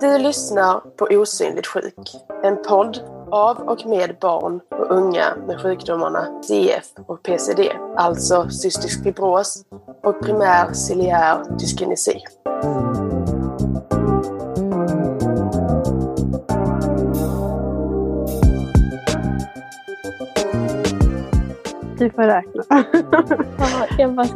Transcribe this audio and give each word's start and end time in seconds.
Du 0.00 0.18
lyssnar 0.18 0.80
på 0.80 1.04
Osynligt 1.04 1.66
sjuk, 1.66 2.16
en 2.42 2.62
podd 2.62 3.00
av 3.30 3.58
och 3.58 3.86
med 3.86 4.16
barn 4.20 4.60
och 4.70 4.90
unga 4.90 5.24
med 5.46 5.60
sjukdomarna 5.60 6.42
CF 6.42 6.84
och 7.06 7.22
PCD, 7.22 7.72
alltså 7.96 8.48
cystisk 8.48 9.02
fibros 9.02 9.64
och 10.02 10.20
primär 10.20 10.72
ciliär 10.72 11.44
dyskinesi. 11.58 12.18
Du 22.12 22.16
får 22.16 22.22
räkna. 22.22 22.64
Ja, 23.58 23.86
jag 23.98 24.14
bara, 24.14 24.26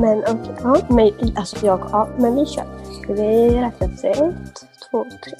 men 0.00 0.18
okej, 0.18 0.54
ja, 0.62 0.76
men 0.90 1.36
alltså 1.36 1.66
jag, 1.66 1.80
ja, 1.92 2.08
men 2.18 2.34
vi 2.34 2.46
kör. 2.46 2.64
Ska 3.02 3.12
vi 3.12 3.60
räkna 3.60 3.88
till 3.88 4.10
ett, 4.10 4.64
två, 4.90 5.04
tre. 5.04 5.34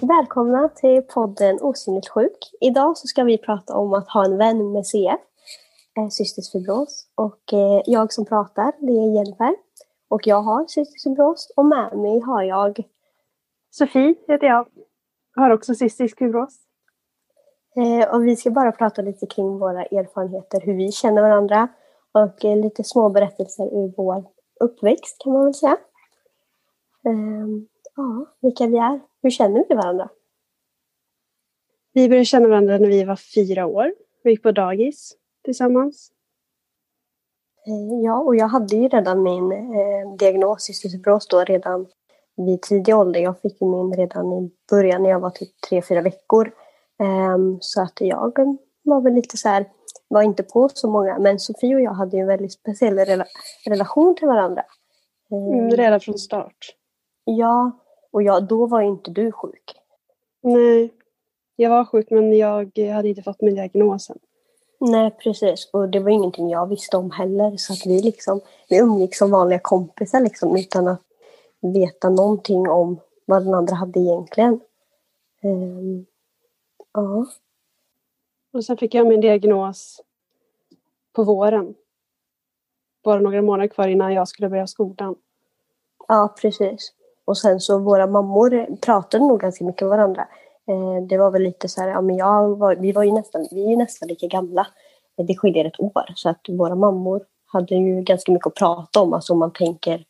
Välkomna 0.00 0.68
till 0.68 1.02
podden 1.02 1.58
Osynligt 1.60 2.08
sjuk. 2.08 2.38
Idag 2.60 2.98
så 2.98 3.06
ska 3.06 3.24
vi 3.24 3.38
prata 3.38 3.76
om 3.76 3.92
att 3.94 4.08
ha 4.08 4.24
en 4.24 4.38
vän 4.38 4.72
med 4.72 4.86
CF, 4.86 5.20
eh, 5.98 6.08
cystisk 6.10 6.52
fibros. 6.52 7.06
Och 7.14 7.52
eh, 7.52 7.82
jag 7.86 8.12
som 8.12 8.24
pratar, 8.24 8.72
det 8.78 8.92
är 8.92 9.14
Jennifer. 9.14 9.54
Och 10.08 10.26
jag 10.26 10.42
har 10.42 10.66
cystisk 10.68 11.02
fibros 11.02 11.52
och 11.56 11.66
med 11.66 11.98
mig 11.98 12.20
har 12.20 12.42
jag 12.42 12.84
Sofie 13.70 14.14
heter 14.28 14.46
jag. 14.46 14.66
Har 15.36 15.50
också 15.50 15.74
cystisk 15.74 16.18
fibros. 16.18 16.58
Eh, 17.76 18.14
och 18.14 18.26
vi 18.26 18.36
ska 18.36 18.50
bara 18.50 18.72
prata 18.72 19.02
lite 19.02 19.26
kring 19.26 19.58
våra 19.58 19.84
erfarenheter, 19.84 20.60
hur 20.60 20.74
vi 20.74 20.92
känner 20.92 21.22
varandra 21.22 21.68
och 22.12 22.44
eh, 22.44 22.56
lite 22.56 22.84
små 22.84 23.08
berättelser 23.08 23.64
ur 23.64 23.92
vår 23.96 24.24
uppväxt 24.60 25.16
kan 25.24 25.32
man 25.32 25.44
väl 25.44 25.54
säga. 25.54 25.76
Eh, 27.06 27.46
ja, 27.96 28.26
vilka 28.40 28.66
vi 28.66 28.76
är. 28.76 29.00
Hur 29.22 29.30
känner 29.30 29.64
vi 29.68 29.74
varandra? 29.74 30.08
Vi 31.92 32.08
började 32.08 32.24
känna 32.24 32.48
varandra 32.48 32.78
när 32.78 32.88
vi 32.88 33.04
var 33.04 33.16
fyra 33.16 33.66
år. 33.66 33.94
Vi 34.22 34.30
gick 34.30 34.42
på 34.42 34.52
dagis 34.52 35.16
tillsammans. 35.44 36.12
Eh, 37.66 38.04
ja, 38.04 38.18
och 38.18 38.36
jag 38.36 38.48
hade 38.48 38.76
ju 38.76 38.88
redan 38.88 39.22
min 39.22 39.52
eh, 39.52 40.16
diagnos 40.18 40.62
cystisk 40.62 40.94
fibros 40.96 41.28
då 41.28 41.44
redan 41.44 41.86
vid 42.36 42.62
tidig 42.62 42.96
ålder. 42.96 43.20
Jag 43.20 43.40
fick 43.40 43.60
min 43.60 43.92
redan 43.92 44.32
i 44.32 44.50
början 44.70 45.02
när 45.02 45.10
jag 45.10 45.20
var 45.20 45.30
typ 45.30 45.60
tre, 45.68 45.82
fyra 45.82 46.00
veckor. 46.00 46.52
Um, 47.34 47.58
så 47.60 47.82
att 47.82 48.00
jag 48.00 48.58
var 48.82 49.00
väl 49.00 49.14
lite 49.14 49.36
så 49.36 49.48
här, 49.48 49.66
var 50.08 50.22
inte 50.22 50.42
på 50.42 50.68
så 50.74 50.90
många, 50.90 51.18
men 51.18 51.38
Sofie 51.38 51.74
och 51.74 51.80
jag 51.80 51.92
hade 51.92 52.16
ju 52.16 52.20
en 52.20 52.26
väldigt 52.26 52.52
speciell 52.52 52.98
rela 52.98 53.26
relation 53.66 54.14
till 54.14 54.26
varandra. 54.26 54.62
Um, 55.30 55.58
mm, 55.58 55.70
redan 55.70 56.00
från 56.00 56.18
start? 56.18 56.74
Ja, 57.24 57.70
och 58.12 58.22
jag, 58.22 58.48
då 58.48 58.66
var 58.66 58.80
ju 58.80 58.88
inte 58.88 59.10
du 59.10 59.32
sjuk. 59.32 59.74
Nej, 60.42 60.92
jag 61.56 61.70
var 61.70 61.84
sjuk 61.84 62.10
men 62.10 62.36
jag 62.36 62.78
hade 62.94 63.08
inte 63.08 63.22
fått 63.22 63.40
min 63.40 63.54
diagnosen. 63.54 64.18
Nej, 64.80 65.10
precis. 65.10 65.70
Och 65.72 65.88
det 65.88 66.00
var 66.00 66.10
ingenting 66.10 66.50
jag 66.50 66.68
visste 66.68 66.96
om 66.96 67.10
heller. 67.10 67.56
Så 67.56 67.72
att 67.72 67.86
vi, 67.86 68.02
liksom, 68.02 68.40
vi 68.68 68.78
umgicks 68.78 69.18
som 69.18 69.30
vanliga 69.30 69.58
kompisar 69.58 70.20
liksom, 70.20 70.56
utan 70.56 70.88
att 70.88 71.02
veta 71.72 72.08
någonting 72.08 72.68
om 72.68 73.00
vad 73.24 73.44
den 73.44 73.54
andra 73.54 73.74
hade 73.74 74.00
egentligen. 74.00 74.60
Um, 75.42 76.06
ja. 76.92 77.26
Och 78.52 78.64
sen 78.64 78.76
fick 78.76 78.94
jag 78.94 79.06
min 79.06 79.20
diagnos 79.20 80.00
på 81.12 81.24
våren. 81.24 81.74
Bara 83.04 83.20
några 83.20 83.42
månader 83.42 83.68
kvar 83.68 83.88
innan 83.88 84.14
jag 84.14 84.28
skulle 84.28 84.48
börja 84.48 84.66
skolan. 84.66 85.16
Ja, 86.08 86.34
precis. 86.40 86.92
Och 87.24 87.38
sen 87.38 87.60
så 87.60 87.78
våra 87.78 88.06
mammor 88.06 88.76
pratade 88.76 89.24
nog 89.24 89.40
ganska 89.40 89.64
mycket 89.64 89.82
med 89.82 89.90
varandra. 89.90 90.28
Eh, 90.68 91.06
det 91.08 91.18
var 91.18 91.30
väl 91.30 91.42
lite 91.42 91.68
så 91.68 91.80
här, 91.80 91.88
ja 91.88 92.00
men 92.00 92.16
jag 92.16 92.56
var, 92.56 92.76
vi 92.76 92.92
var 92.92 93.02
ju 93.02 93.12
nästan, 93.12 93.46
vi 93.50 93.64
är 93.64 93.70
ju 93.70 93.76
nästan 93.76 94.08
lika 94.08 94.26
gamla. 94.26 94.66
Det 95.16 95.36
skiljer 95.36 95.64
ett 95.64 95.80
år. 95.80 96.12
Så 96.14 96.28
att 96.28 96.40
våra 96.48 96.74
mammor 96.74 97.24
hade 97.46 97.74
ju 97.74 98.02
ganska 98.02 98.32
mycket 98.32 98.46
att 98.46 98.54
prata 98.54 99.00
om. 99.00 99.12
Alltså 99.12 99.32
om 99.32 99.38
man 99.38 99.52
tänker 99.52 100.04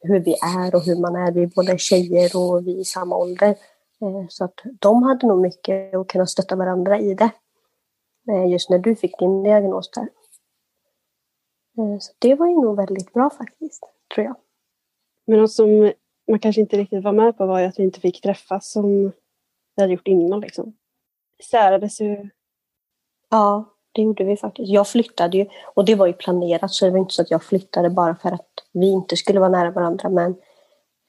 hur 0.00 0.20
vi 0.20 0.32
är 0.32 0.74
och 0.74 0.84
hur 0.84 1.00
man 1.00 1.16
är. 1.16 1.32
Vi 1.32 1.42
är 1.42 1.46
både 1.46 1.78
tjejer 1.78 2.36
och 2.36 2.66
vi 2.66 2.76
är 2.76 2.80
i 2.80 2.84
samma 2.84 3.16
ålder. 3.16 3.48
Eh, 4.00 4.26
så 4.28 4.44
att 4.44 4.60
de 4.80 5.02
hade 5.02 5.26
nog 5.26 5.40
mycket 5.40 5.94
att 5.94 6.08
kunna 6.08 6.26
stötta 6.26 6.56
varandra 6.56 6.98
i 6.98 7.14
det. 7.14 7.30
Eh, 8.30 8.50
just 8.52 8.70
när 8.70 8.78
du 8.78 8.96
fick 8.96 9.18
din 9.18 9.42
diagnos 9.42 9.90
där. 9.90 10.08
Eh, 11.78 11.98
så 11.98 12.12
det 12.18 12.34
var 12.34 12.46
ju 12.46 12.54
nog 12.54 12.76
väldigt 12.76 13.12
bra 13.12 13.30
faktiskt, 13.30 13.82
tror 14.14 14.26
jag. 14.26 14.36
Men 15.26 15.38
något 15.38 15.52
som 15.52 15.92
man 16.28 16.38
kanske 16.38 16.60
inte 16.60 16.76
riktigt 16.76 17.04
var 17.04 17.12
med 17.12 17.36
på 17.36 17.46
var 17.46 17.60
ju 17.60 17.66
att 17.66 17.78
vi 17.78 17.82
inte 17.82 18.00
fick 18.00 18.20
träffas 18.20 18.70
som 18.70 19.12
vi 19.76 19.82
hade 19.82 19.92
gjort 19.92 20.08
innan. 20.08 20.40
Liksom. 20.40 20.76
Särades 21.50 22.00
ju. 22.00 22.28
Ja, 23.30 23.64
det 23.92 24.02
gjorde 24.02 24.24
vi 24.24 24.36
faktiskt. 24.36 24.68
Jag 24.68 24.88
flyttade 24.88 25.36
ju 25.36 25.46
och 25.74 25.84
det 25.84 25.94
var 25.94 26.06
ju 26.06 26.12
planerat 26.12 26.72
så 26.72 26.84
det 26.84 26.90
var 26.90 26.98
inte 26.98 27.14
så 27.14 27.22
att 27.22 27.30
jag 27.30 27.42
flyttade 27.42 27.90
bara 27.90 28.14
för 28.14 28.32
att 28.32 28.48
vi 28.72 28.90
inte 28.90 29.16
skulle 29.16 29.40
vara 29.40 29.50
nära 29.50 29.70
varandra. 29.70 30.08
Men 30.08 30.30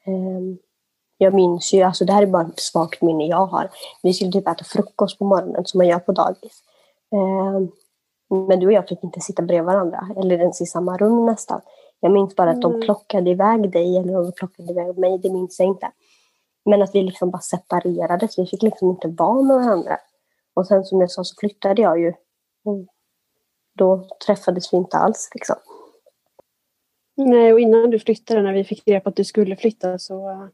eh, 0.06 0.58
jag 1.18 1.34
minns 1.34 1.72
ju, 1.74 1.82
alltså 1.82 2.04
det 2.04 2.12
här 2.12 2.22
är 2.22 2.26
bara 2.26 2.46
ett 2.46 2.60
svagt 2.60 3.02
minne 3.02 3.26
jag 3.26 3.46
har. 3.46 3.70
Vi 4.02 4.12
skulle 4.12 4.32
typ 4.32 4.48
äta 4.48 4.64
frukost 4.64 5.18
på 5.18 5.24
morgonen 5.24 5.64
som 5.64 5.78
man 5.78 5.86
gör 5.86 5.98
på 5.98 6.12
dagis. 6.12 6.62
Eh, 7.12 7.60
men 8.48 8.60
du 8.60 8.66
och 8.66 8.72
jag 8.72 8.88
fick 8.88 9.04
inte 9.04 9.20
sitta 9.20 9.42
bredvid 9.42 9.66
varandra 9.66 10.08
eller 10.16 10.38
ens 10.38 10.60
i 10.60 10.66
samma 10.66 10.96
rum 10.96 11.26
nästan. 11.26 11.60
Jag 12.00 12.12
minns 12.12 12.36
bara 12.36 12.50
att 12.50 12.62
de 12.62 12.72
mm. 12.72 12.84
plockade 12.84 13.30
iväg 13.30 13.72
dig 13.72 13.96
eller 13.96 14.12
de 14.12 14.32
plockade 14.32 14.72
iväg 14.72 14.98
mig, 14.98 15.18
det 15.18 15.30
minns 15.30 15.58
jag 15.58 15.68
inte. 15.68 15.90
Men 16.64 16.82
att 16.82 16.94
vi 16.94 17.02
liksom 17.02 17.30
bara 17.30 17.42
separerades, 17.42 18.38
vi 18.38 18.46
fick 18.46 18.62
liksom 18.62 18.90
inte 18.90 19.08
vara 19.08 19.42
med 19.42 19.56
varandra. 19.56 19.98
Och 20.54 20.66
sen 20.66 20.84
som 20.84 21.00
jag 21.00 21.10
sa 21.10 21.24
så 21.24 21.34
flyttade 21.40 21.82
jag 21.82 22.00
ju. 22.00 22.12
Då 23.74 24.08
träffades 24.26 24.72
vi 24.72 24.76
inte 24.76 24.96
alls 24.96 25.30
liksom. 25.34 25.56
Nej, 27.16 27.52
och 27.52 27.60
innan 27.60 27.90
du 27.90 27.98
flyttade, 27.98 28.42
när 28.42 28.52
vi 28.52 28.64
fick 28.64 28.88
reda 28.88 29.00
på 29.00 29.08
att 29.08 29.16
du 29.16 29.24
skulle 29.24 29.56
flytta 29.56 29.98
så 29.98 30.30
uh, 30.30 30.46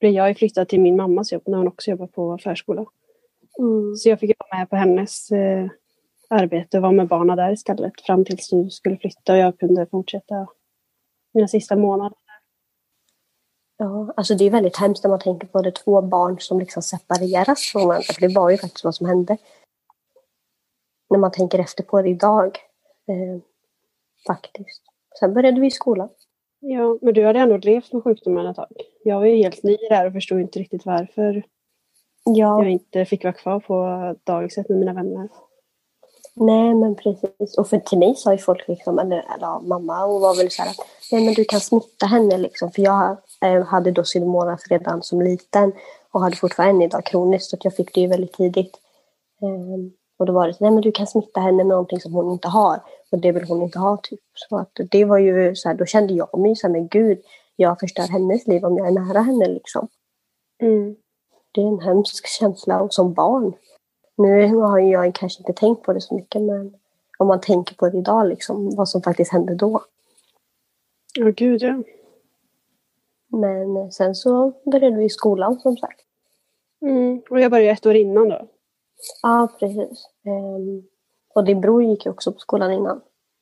blev 0.00 0.12
jag 0.12 0.38
flyttad 0.38 0.68
till 0.68 0.80
min 0.80 0.96
mammas 0.96 1.32
jobb 1.32 1.42
när 1.46 1.58
hon 1.58 1.68
också 1.68 1.90
jobbar 1.90 2.06
på 2.06 2.38
förskola. 2.38 2.84
Mm. 3.58 3.96
Så 3.96 4.08
jag 4.08 4.20
fick 4.20 4.36
vara 4.38 4.58
med 4.58 4.70
på 4.70 4.76
hennes 4.76 5.32
uh, 5.32 5.70
arbete 6.28 6.76
och 6.76 6.82
vara 6.82 6.92
med 6.92 7.08
barnen 7.08 7.36
där 7.36 7.52
istället 7.52 8.00
fram 8.00 8.24
tills 8.24 8.48
du 8.50 8.70
skulle 8.70 8.96
flytta 8.96 9.32
och 9.32 9.38
jag 9.38 9.58
kunde 9.58 9.86
fortsätta 9.86 10.46
mina 11.34 11.48
sista 11.48 11.76
månader. 11.76 12.18
Ja, 13.76 14.12
alltså 14.16 14.34
det 14.34 14.44
är 14.44 14.50
väldigt 14.50 14.76
hemskt 14.76 15.04
när 15.04 15.08
man 15.08 15.20
tänker 15.20 15.46
på 15.46 15.62
det 15.62 15.72
två 15.72 16.02
barn 16.02 16.40
som 16.40 16.58
liksom 16.58 16.82
separeras 16.82 17.60
från 17.60 17.88
varandra. 17.88 18.12
För 18.14 18.20
det 18.20 18.34
var 18.34 18.50
ju 18.50 18.58
faktiskt 18.58 18.84
vad 18.84 18.94
som 18.94 19.06
hände. 19.06 19.36
När 21.10 21.18
man 21.18 21.32
tänker 21.32 21.58
efter 21.58 21.84
på 21.84 22.02
det 22.02 22.08
idag. 22.08 22.58
Eh, 23.08 23.42
faktiskt. 24.26 24.82
Sen 25.18 25.34
började 25.34 25.60
vi 25.60 25.66
i 25.66 25.70
skolan. 25.70 26.08
Ja, 26.60 26.98
men 27.02 27.14
du 27.14 27.26
hade 27.26 27.38
ändå 27.38 27.56
levt 27.56 27.92
med 27.92 28.02
sjukdomen 28.02 28.46
ett 28.46 28.56
tag. 28.56 28.68
Jag 29.04 29.18
var 29.18 29.26
ju 29.26 29.36
helt 29.36 29.62
ny 29.62 29.76
där 29.76 30.06
och 30.06 30.12
förstod 30.12 30.40
inte 30.40 30.58
riktigt 30.58 30.86
varför 30.86 31.42
ja. 32.24 32.62
jag 32.62 32.70
inte 32.70 33.04
fick 33.04 33.24
vara 33.24 33.34
kvar 33.34 33.60
på 33.60 34.16
dagiset 34.24 34.68
med 34.68 34.78
mina 34.78 34.92
vänner. 34.92 35.28
Nej, 36.34 36.74
men 36.74 36.94
precis. 36.94 37.58
Och 37.58 37.68
för 37.68 37.78
till 37.78 37.98
mig 37.98 38.14
sa 38.14 38.32
ju 38.32 38.38
folk, 38.38 38.68
liksom, 38.68 38.98
eller, 38.98 39.24
eller 39.36 39.68
mamma 39.68 40.04
och 40.04 40.20
var 40.20 40.36
väl 40.36 40.50
så 40.50 40.62
här 40.62 40.70
att 40.70 40.76
nej, 41.12 41.24
men 41.24 41.34
du 41.34 41.44
kan 41.44 41.60
smitta 41.60 42.06
henne. 42.06 42.38
Liksom. 42.38 42.70
För 42.70 42.82
jag 42.82 43.16
eh, 43.44 43.64
hade 43.64 43.90
då 43.90 44.02
pseudomonas 44.02 44.68
redan 44.70 45.02
som 45.02 45.22
liten 45.22 45.72
och 46.10 46.20
hade 46.20 46.36
fortfarande 46.36 46.84
idag 46.84 47.04
kroniskt. 47.04 47.50
Så 47.50 47.56
jag 47.60 47.76
fick 47.76 47.94
det 47.94 48.00
ju 48.00 48.06
väldigt 48.06 48.32
tidigt. 48.32 48.76
Um, 49.42 49.92
och 50.20 50.26
då 50.26 50.32
var 50.32 50.46
det 50.46 50.54
så, 50.54 50.64
nej 50.64 50.72
men 50.72 50.82
du 50.82 50.92
kan 50.92 51.06
smitta 51.06 51.40
henne 51.40 51.56
med 51.56 51.66
någonting 51.66 52.00
som 52.00 52.12
hon 52.12 52.32
inte 52.32 52.48
har. 52.48 52.80
Och 53.10 53.18
det 53.18 53.32
vill 53.32 53.44
hon 53.48 53.62
inte 53.62 53.78
ha 53.78 53.96
typ. 53.96 54.20
Så 54.34 54.56
att 54.56 54.70
det 54.90 55.04
var 55.04 55.18
ju 55.18 55.54
så 55.56 55.68
här, 55.68 55.76
då 55.76 55.84
kände 55.84 56.14
jag 56.14 56.38
mig 56.38 56.56
så 56.56 56.66
här, 56.66 56.72
men 56.72 56.88
gud, 56.88 57.18
jag 57.56 57.80
förstör 57.80 58.02
hennes 58.02 58.46
liv 58.46 58.64
om 58.64 58.76
jag 58.76 58.86
är 58.86 58.90
nära 58.90 59.20
henne 59.20 59.48
liksom. 59.48 59.88
Mm. 60.62 60.96
Det 61.52 61.60
är 61.60 61.66
en 61.66 61.80
hemsk 61.80 62.26
känsla 62.26 62.80
och 62.80 62.94
som 62.94 63.12
barn. 63.12 63.52
Nu 64.16 64.56
har 64.56 64.78
jag 64.78 65.14
kanske 65.14 65.40
inte 65.40 65.52
tänkt 65.52 65.82
på 65.82 65.92
det 65.92 66.00
så 66.00 66.14
mycket 66.14 66.42
men 66.42 66.74
om 67.18 67.26
man 67.26 67.40
tänker 67.40 67.74
på 67.74 67.88
det 67.88 67.98
idag 67.98 68.28
liksom, 68.28 68.76
vad 68.76 68.88
som 68.88 69.02
faktiskt 69.02 69.32
hände 69.32 69.54
då. 69.54 69.82
Ja, 71.14 71.24
oh, 71.24 71.30
gud 71.30 71.62
ja. 71.62 71.82
Men 73.28 73.92
sen 73.92 74.14
så 74.14 74.52
började 74.64 74.96
vi 74.96 75.04
i 75.04 75.10
skolan 75.10 75.60
som 75.60 75.76
sagt. 75.76 76.00
Mm. 76.82 77.22
Och 77.30 77.40
jag 77.40 77.50
började 77.50 77.72
ett 77.72 77.86
år 77.86 77.96
innan 77.96 78.28
då? 78.28 78.46
Ja, 79.22 79.48
precis. 79.60 80.09
Um, 80.26 80.88
och 81.34 81.44
din 81.44 81.60
bror 81.60 81.82
gick 81.82 82.04
ju 82.06 82.10
också 82.10 82.32
på 82.32 82.38
skolan 82.38 82.72
innan. 82.72 83.00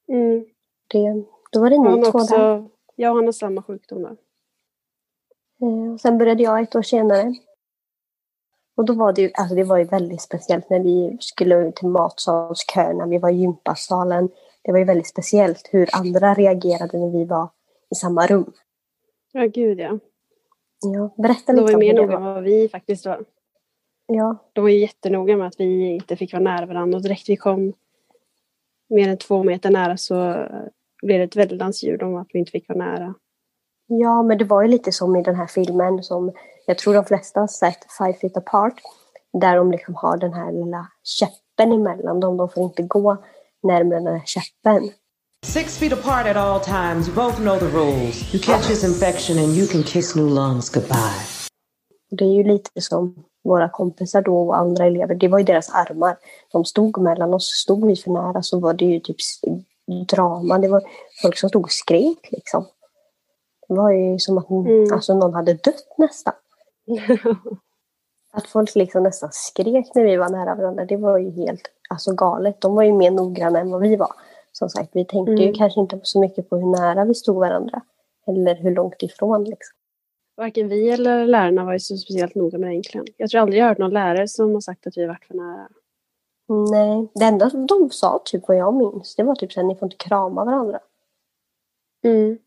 Mm. 0.08 0.44
Det, 0.88 1.24
då 1.52 1.60
var 1.60 1.70
det 1.70 1.78
ni 1.78 2.02
två 2.02 2.18
också, 2.18 2.36
där. 2.36 2.68
Ja, 2.96 3.14
han 3.14 3.24
har 3.24 3.32
samma 3.32 3.62
sjukdom 3.62 4.02
då. 4.02 4.16
Uh, 5.66 5.96
sen 5.96 6.18
började 6.18 6.42
jag 6.42 6.62
ett 6.62 6.76
år 6.76 6.82
senare. 6.82 7.34
Och 8.76 8.84
då 8.84 8.92
var 8.92 9.12
det 9.12 9.22
ju, 9.22 9.30
alltså 9.34 9.54
det 9.54 9.64
var 9.64 9.78
ju 9.78 9.84
väldigt 9.84 10.22
speciellt 10.22 10.70
när 10.70 10.80
vi 10.80 11.16
skulle 11.20 11.72
till 11.72 11.88
matsalsköerna, 11.88 13.06
vi 13.06 13.18
var 13.18 13.30
i 13.30 13.36
gympasalen. 13.36 14.30
det 14.62 14.72
var 14.72 14.78
ju 14.78 14.84
väldigt 14.84 15.08
speciellt 15.08 15.68
hur 15.72 15.88
andra 15.92 16.34
reagerade 16.34 16.98
när 16.98 17.10
vi 17.10 17.24
var 17.24 17.48
i 17.90 17.94
samma 17.94 18.26
rum. 18.26 18.52
Ja, 19.32 19.46
gud 19.46 19.80
ja. 19.80 19.98
Ja, 20.80 21.14
berätta 21.22 21.52
lite 21.52 21.62
var 21.62 21.70
ju 21.70 21.74
om 21.74 21.80
mer 21.80 21.92
hur 21.92 21.94
det 21.94 22.06
noga 22.06 22.16
än 22.16 22.24
var. 22.24 22.34
vad 22.34 22.42
vi 22.42 22.68
faktiskt 22.68 23.06
var. 23.06 23.24
Ja, 24.12 24.50
De 24.52 24.60
var 24.60 24.68
ju 24.68 24.78
jättenoga 24.78 25.36
med 25.36 25.46
att 25.46 25.54
vi 25.60 25.86
inte 25.86 26.16
fick 26.16 26.32
vara 26.32 26.42
nära 26.42 26.66
varandra 26.66 26.96
och 26.96 27.02
direkt 27.02 27.28
vi 27.28 27.36
kom 27.36 27.72
mer 28.88 29.08
än 29.08 29.18
två 29.18 29.42
meter 29.44 29.70
nära 29.70 29.96
så 29.96 30.46
blev 31.02 31.18
det 31.18 31.24
ett 31.24 31.36
väldans 31.36 31.82
ljud 31.82 32.02
om 32.02 32.16
att 32.16 32.28
vi 32.32 32.38
inte 32.38 32.50
fick 32.50 32.68
vara 32.68 32.78
nära. 32.78 33.14
ja, 33.86 34.22
men 34.22 34.38
det 34.38 34.44
var 34.44 34.62
ju 34.62 34.68
lite 34.68 34.92
som 34.92 35.16
i 35.16 35.22
den 35.22 35.34
här 35.36 35.46
filmen 35.46 36.02
som 36.02 36.32
jag 36.66 36.78
tror 36.78 36.94
de 36.94 37.04
flesta 37.04 37.40
har 37.40 37.46
sett, 37.46 37.78
Five 37.98 38.12
Feet 38.12 38.36
Apart. 38.36 38.74
Där 39.40 39.56
de 39.56 39.70
liksom 39.72 39.94
har 39.94 40.16
den 40.16 40.32
här 40.32 40.52
lilla 40.52 40.88
käppen 41.02 41.72
emellan 41.72 42.20
dem. 42.20 42.36
De 42.36 42.48
får 42.48 42.64
inte 42.64 42.82
gå 42.82 43.16
närmare 43.62 44.00
den 44.00 44.06
här 44.06 44.22
käppen. 44.26 44.90
Six 45.46 45.78
feet 45.78 45.92
apart 45.92 46.26
at 46.26 46.36
all 46.36 46.60
times. 46.60 47.08
You 47.08 47.14
both 47.14 47.36
know 47.36 47.58
the 47.58 47.66
rules. 47.66 48.34
You 48.34 48.42
catch 48.42 48.68
his 48.68 48.84
infection 48.84 49.38
and 49.38 49.56
you 49.56 49.66
can 49.66 49.82
kiss 49.82 50.16
new 50.16 50.28
lungs 50.28 50.70
goodbye. 50.70 51.24
Det 52.10 52.24
är 52.24 52.34
ju 52.34 52.44
lite 52.44 52.80
som 52.80 53.24
våra 53.48 53.68
kompisar 53.68 54.22
då 54.22 54.38
och 54.48 54.56
andra 54.58 54.84
elever. 54.86 55.14
Det 55.14 55.28
var 55.28 55.38
ju 55.38 55.44
deras 55.44 55.70
armar. 55.74 56.16
De 56.52 56.64
stod 56.64 56.98
mellan 57.00 57.34
oss. 57.34 57.46
Stod 57.62 57.86
vi 57.86 57.96
för 57.96 58.10
nära 58.10 58.42
så 58.42 58.60
var 58.60 58.74
det 58.74 58.84
ju 58.84 59.00
typ 59.00 59.16
drama. 60.08 60.58
Det 60.58 60.68
var 60.68 60.82
folk 61.22 61.38
som 61.38 61.48
stod 61.48 61.62
och 61.64 61.70
skrek 61.72 62.28
liksom. 62.30 62.66
Det 63.68 63.74
var 63.74 63.90
ju 63.90 64.18
som 64.18 64.38
att 64.38 64.50
Mm. 64.50 64.92
alltså, 64.92 65.14
någon 65.14 65.34
hade 65.34 65.52
dött 65.54 65.94
nästan. 65.98 66.34
Att 68.32 68.46
folk 68.46 68.74
liksom 68.74 69.02
nästan 69.02 69.28
skrek 69.32 69.94
när 69.94 70.02
vi 70.04 70.16
var 70.16 70.28
nära 70.28 70.54
varandra. 70.54 70.84
Det 70.84 70.96
var 70.96 71.18
ju 71.18 71.30
helt 71.30 71.60
alltså, 71.90 72.12
galet. 72.14 72.60
De 72.60 72.74
var 72.74 72.82
ju 72.82 72.92
mer 72.92 73.10
noggranna 73.10 73.60
än 73.60 73.70
vad 73.70 73.80
vi 73.80 73.96
var. 73.96 74.12
Som 74.52 74.68
sagt, 74.68 74.90
vi 74.92 75.04
tänkte 75.04 75.32
ju 75.32 75.42
Mm. 75.42 75.54
kanske 75.54 75.80
inte 75.80 76.00
så 76.02 76.20
mycket 76.20 76.50
på 76.50 76.56
hur 76.56 76.66
nära 76.80 77.04
vi 77.04 77.14
stod 77.14 77.36
varandra. 77.36 77.80
Eller 78.26 78.54
hur 78.54 78.74
långt 78.74 79.02
ifrån 79.02 79.44
liksom. 79.44 79.74
Varken 80.38 80.68
vi 80.68 80.90
eller 80.90 81.26
lärarna 81.26 81.64
var 81.64 81.72
ju 81.72 81.78
så 81.78 81.96
speciellt 81.96 82.34
noga 82.34 82.58
med 82.58 82.68
det 82.68 82.74
egentligen. 82.74 83.06
Jag 83.16 83.30
tror 83.30 83.40
aldrig 83.40 83.60
jag 83.60 83.66
hört 83.66 83.78
någon 83.78 83.92
lärare 83.92 84.28
som 84.28 84.54
har 84.54 84.60
sagt 84.60 84.86
att 84.86 84.96
vi 84.96 85.00
har 85.00 85.08
varit 85.08 85.24
för 85.24 85.34
nära. 85.34 85.68
Nej, 86.70 87.08
det 87.14 87.24
enda 87.24 87.50
de 87.68 87.90
sa, 87.90 88.22
typ 88.24 88.48
vad 88.48 88.56
jag 88.56 88.74
minns, 88.74 89.16
det 89.16 89.22
var 89.22 89.34
typ 89.34 89.56
här, 89.56 89.62
ni 89.62 89.76
får 89.76 89.86
inte 89.86 89.96
krama 89.96 90.44
varandra. 90.44 90.80
Mm. 92.04 92.38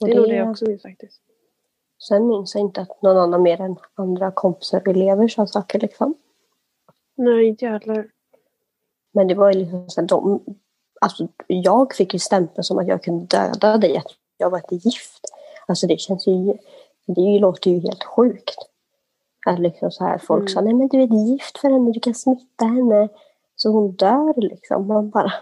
Och 0.00 0.06
Det 0.06 0.12
är 0.12 0.16
nog 0.16 0.28
det 0.28 0.36
jag 0.36 0.50
också 0.50 0.64
minns 0.64 0.82
faktiskt. 0.82 1.20
Sen 2.08 2.26
minns 2.26 2.54
jag 2.54 2.60
inte 2.60 2.80
att 2.80 3.02
någon 3.02 3.16
annan 3.16 3.42
mer 3.42 3.60
än 3.60 3.76
andra 3.94 4.30
kompisar 4.30 4.80
och 4.80 4.88
elever 4.88 5.28
sa 5.28 5.46
saker 5.46 5.80
liksom. 5.80 6.14
Nej, 7.16 7.46
inte 7.46 7.64
jag 7.64 7.72
heller. 7.72 8.10
Men 9.12 9.28
det 9.28 9.34
var 9.34 9.52
ju 9.52 9.58
liksom 9.58 9.90
så 9.90 10.00
de, 10.00 10.44
alltså 11.00 11.28
jag 11.46 11.94
fick 11.94 12.12
ju 12.12 12.18
stämpeln 12.18 12.64
som 12.64 12.78
att 12.78 12.88
jag 12.88 13.02
kunde 13.02 13.26
döda 13.26 13.78
dig, 13.78 13.96
att 13.96 14.16
jag 14.36 14.50
var 14.50 14.58
ett 14.58 14.84
gift. 14.84 15.20
Alltså 15.66 15.86
det 15.86 16.00
känns 16.00 16.26
ju, 16.26 16.58
det 17.14 17.38
låter 17.38 17.70
ju 17.70 17.78
helt 17.80 18.04
sjukt. 18.04 18.56
Att 19.46 19.58
liksom 19.60 19.90
så 19.90 20.04
här, 20.04 20.18
folk 20.18 20.40
Mm. 20.40 20.48
sa, 20.48 20.60
nej 20.60 20.74
men 20.74 20.88
du 20.88 21.02
är 21.02 21.30
gift 21.30 21.58
för 21.58 21.68
henne, 21.70 21.92
du 21.92 22.00
kan 22.00 22.14
smitta 22.14 22.64
henne 22.64 23.08
så 23.56 23.70
hon 23.70 23.92
dör 23.92 24.40
liksom. 24.40 24.86
Man 24.86 25.10
bara, 25.10 25.32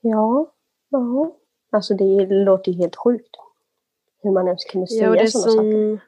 ja, 0.00 0.52
ja. 0.88 1.32
Alltså 1.72 1.94
det 1.94 2.26
låter 2.26 2.72
ju 2.72 2.78
helt 2.78 2.96
sjukt. 2.96 3.36
Hur 4.22 4.30
man 4.30 4.46
ens 4.46 4.64
kunde 4.64 4.86
säga 4.86 5.16
Ja, 5.16 5.26
sådana 5.26 5.28
saker. 5.52 5.72
som, 5.72 5.98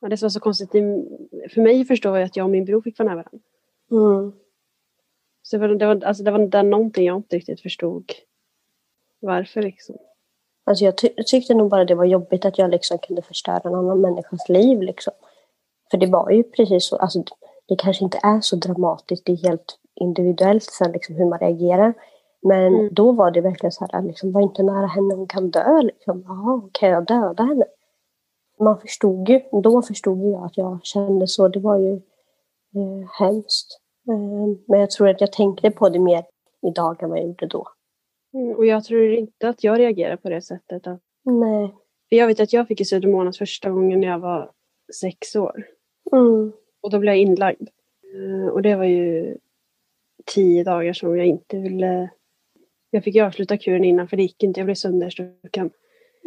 ja, 0.00 0.08
det 0.08 0.16
som 0.16 0.26
var 0.26 0.30
så 0.30 0.40
konstigt, 0.40 0.70
för 1.54 1.60
mig 1.60 1.84
förstår 1.84 2.18
jag 2.18 2.26
att 2.26 2.36
jag 2.36 2.44
och 2.44 2.50
min 2.50 2.64
bror 2.64 2.82
fick 2.82 2.98
vara 2.98 3.08
nära 3.08 3.16
varandra. 3.16 3.40
Mm. 3.90 4.32
Så 5.42 5.56
det 5.56 5.68
var, 5.68 5.74
det 5.74 5.86
var, 5.86 6.04
alltså 6.04 6.22
det 6.22 6.30
var 6.30 6.38
där 6.38 6.62
någonting 6.62 7.06
jag 7.06 7.16
inte 7.16 7.36
riktigt 7.36 7.60
förstod. 7.60 8.12
Varför 9.20 9.62
liksom. 9.62 9.96
Alltså 10.66 10.84
jag 10.84 10.96
ty- 10.98 11.22
tyckte 11.26 11.54
nog 11.54 11.70
bara 11.70 11.84
det 11.84 11.94
var 11.94 12.04
jobbigt 12.04 12.44
att 12.44 12.58
jag 12.58 12.70
liksom 12.70 12.98
kunde 12.98 13.22
förstöra 13.22 13.60
en 13.64 13.74
annan 13.74 14.00
människas 14.00 14.48
liv. 14.48 14.82
Liksom. 14.82 15.12
För 15.90 15.98
det 15.98 16.06
var 16.06 16.30
ju 16.30 16.42
precis 16.42 16.88
så, 16.88 16.96
alltså, 16.96 17.22
det 17.68 17.76
kanske 17.76 18.04
inte 18.04 18.18
är 18.22 18.40
så 18.40 18.56
dramatiskt, 18.56 19.26
det 19.26 19.32
är 19.32 19.48
helt 19.48 19.78
individuellt 19.94 20.62
sen 20.62 20.92
liksom, 20.92 21.14
hur 21.14 21.24
man 21.26 21.38
reagerar. 21.38 21.94
Men 22.42 22.74
Mm. 22.74 22.88
då 22.94 23.12
var 23.12 23.30
det 23.30 23.40
verkligen 23.40 23.72
så 23.72 23.86
här, 23.92 24.02
liksom, 24.02 24.32
var 24.32 24.40
inte 24.40 24.62
nära 24.62 24.86
henne, 24.86 25.14
hon 25.14 25.26
kan 25.26 25.50
dö. 25.50 25.82
Liksom. 25.82 26.24
Jaha, 26.28 26.62
kan 26.72 26.88
jag 26.88 27.04
döda 27.06 27.42
henne? 27.42 27.64
Man 28.60 28.80
förstod 28.80 29.28
ju, 29.28 29.40
då 29.62 29.82
förstod 29.82 30.18
jag 30.24 30.44
att 30.44 30.56
jag 30.56 30.78
kände 30.82 31.26
så. 31.28 31.48
Det 31.48 31.58
var 31.60 31.78
ju 31.78 31.92
eh, 32.74 33.08
hemskt. 33.18 33.78
Eh, 34.08 34.56
men 34.66 34.80
jag 34.80 34.90
tror 34.90 35.08
att 35.08 35.20
jag 35.20 35.32
tänkte 35.32 35.70
på 35.70 35.88
det 35.88 35.98
mer 35.98 36.24
idag 36.62 37.02
än 37.02 37.08
vad 37.10 37.18
jag 37.18 37.26
gjorde 37.26 37.46
då. 37.46 37.66
Mm, 38.34 38.56
och 38.56 38.66
jag 38.66 38.84
tror 38.84 39.12
inte 39.12 39.48
att 39.48 39.64
jag 39.64 39.78
reagerar 39.78 40.16
på 40.16 40.28
det 40.28 40.42
sättet. 40.42 40.86
Att, 40.86 41.00
Nej. 41.22 41.74
för 42.08 42.16
jag 42.16 42.26
vet 42.26 42.40
att 42.40 42.52
jag 42.52 42.68
fick 42.68 42.80
i 42.80 42.84
Södermånas 42.84 43.38
första 43.38 43.70
gången 43.70 44.00
när 44.00 44.08
jag 44.08 44.18
var 44.18 44.50
sex 45.00 45.36
år. 45.36 45.66
Mm. 46.12 46.52
Och 46.80 46.90
då 46.90 46.98
blev 46.98 47.14
jag 47.14 47.22
inlagd. 47.22 47.68
Eh, 48.14 48.48
Och 48.48 48.62
det 48.62 48.76
var 48.76 48.84
ju 48.84 49.36
tio 50.34 50.64
dagar 50.64 50.92
som 50.92 51.18
jag 51.18 51.26
inte 51.26 51.58
ville... 51.58 52.10
Jag 52.90 53.04
fick 53.04 53.14
ju 53.14 53.20
avsluta 53.20 53.58
kuren 53.58 53.84
innan 53.84 54.08
för 54.08 54.16
det 54.16 54.22
gick 54.22 54.42
inte. 54.42 54.60
Jag 54.60 54.66
blev 54.66 54.74
sönderstucken. 54.74 55.70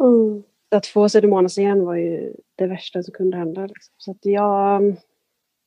Mm. 0.00 0.42
Att 0.70 0.86
få 0.86 1.08
Södermånas 1.08 1.58
igen 1.58 1.84
var 1.84 1.94
ju 1.94 2.34
det 2.56 2.66
värsta 2.66 3.02
som 3.02 3.14
kunde 3.14 3.36
hända. 3.36 3.66
Liksom. 3.66 3.94
Så 3.96 4.10
att 4.10 4.26
jag... 4.26 4.82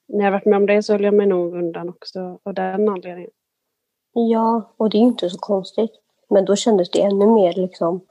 När 0.07 0.25
jag 0.25 0.31
varit 0.31 0.45
med 0.45 0.57
om 0.57 0.65
det 0.65 0.83
så 0.83 0.93
höll 0.93 1.03
jag 1.03 1.13
mig 1.13 1.27
nog 1.27 1.55
undan 1.55 1.89
också 1.89 2.39
av 2.43 2.53
den 2.53 2.89
anledningen. 2.89 3.31
Ja, 4.13 4.73
och 4.77 4.89
det 4.89 4.97
är 4.97 5.01
inte 5.01 5.29
så 5.29 5.37
konstigt. 5.37 5.91
Men 6.33 6.45
då 6.45 6.55
kändes 6.55 6.89
det 6.91 7.01
ännu 7.01 7.25
mer 7.25 7.53
liksom 7.53 8.01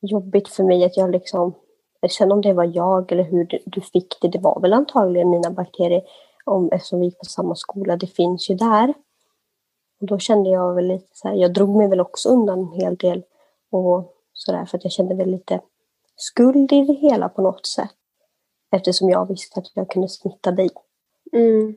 jobbigt 0.00 0.48
för 0.48 0.64
mig 0.64 0.84
att 0.84 0.96
jag 0.96 1.10
liksom... 1.10 1.54
Sen 2.10 2.32
om 2.32 2.40
det 2.40 2.52
var 2.52 2.70
jag 2.74 3.12
eller 3.12 3.22
hur 3.22 3.44
du, 3.44 3.58
du 3.66 3.80
fick 3.80 4.20
det, 4.20 4.28
det 4.28 4.38
var 4.38 4.60
väl 4.60 4.72
antagligen 4.72 5.30
mina 5.30 5.50
bakterier 5.50 6.02
om, 6.44 6.68
eftersom 6.72 7.00
vi 7.00 7.06
gick 7.06 7.18
på 7.18 7.24
samma 7.24 7.54
skola. 7.54 7.96
Det 7.96 8.06
finns 8.06 8.50
ju 8.50 8.54
där. 8.54 8.94
Och 10.00 10.06
då 10.06 10.18
kände 10.18 10.50
jag 10.50 10.74
väl 10.74 10.86
lite 10.86 11.08
så 11.12 11.28
här, 11.28 11.34
jag 11.34 11.52
drog 11.52 11.76
mig 11.76 11.88
väl 11.88 12.00
också 12.00 12.28
undan 12.28 12.58
en 12.58 12.72
hel 12.72 12.96
del 12.96 13.22
och 13.70 14.14
sådär 14.32 14.64
för 14.64 14.78
att 14.78 14.84
jag 14.84 14.92
kände 14.92 15.14
väl 15.14 15.30
lite 15.30 15.60
skuld 16.16 16.72
i 16.72 16.84
det 16.84 16.92
hela 16.92 17.28
på 17.28 17.42
något 17.42 17.66
sätt. 17.66 17.94
Eftersom 18.70 19.10
jag 19.10 19.28
visste 19.28 19.60
att 19.60 19.66
jag 19.74 19.90
kunde 19.90 20.08
smitta 20.08 20.50
dig. 20.50 20.70
Mm. 21.32 21.76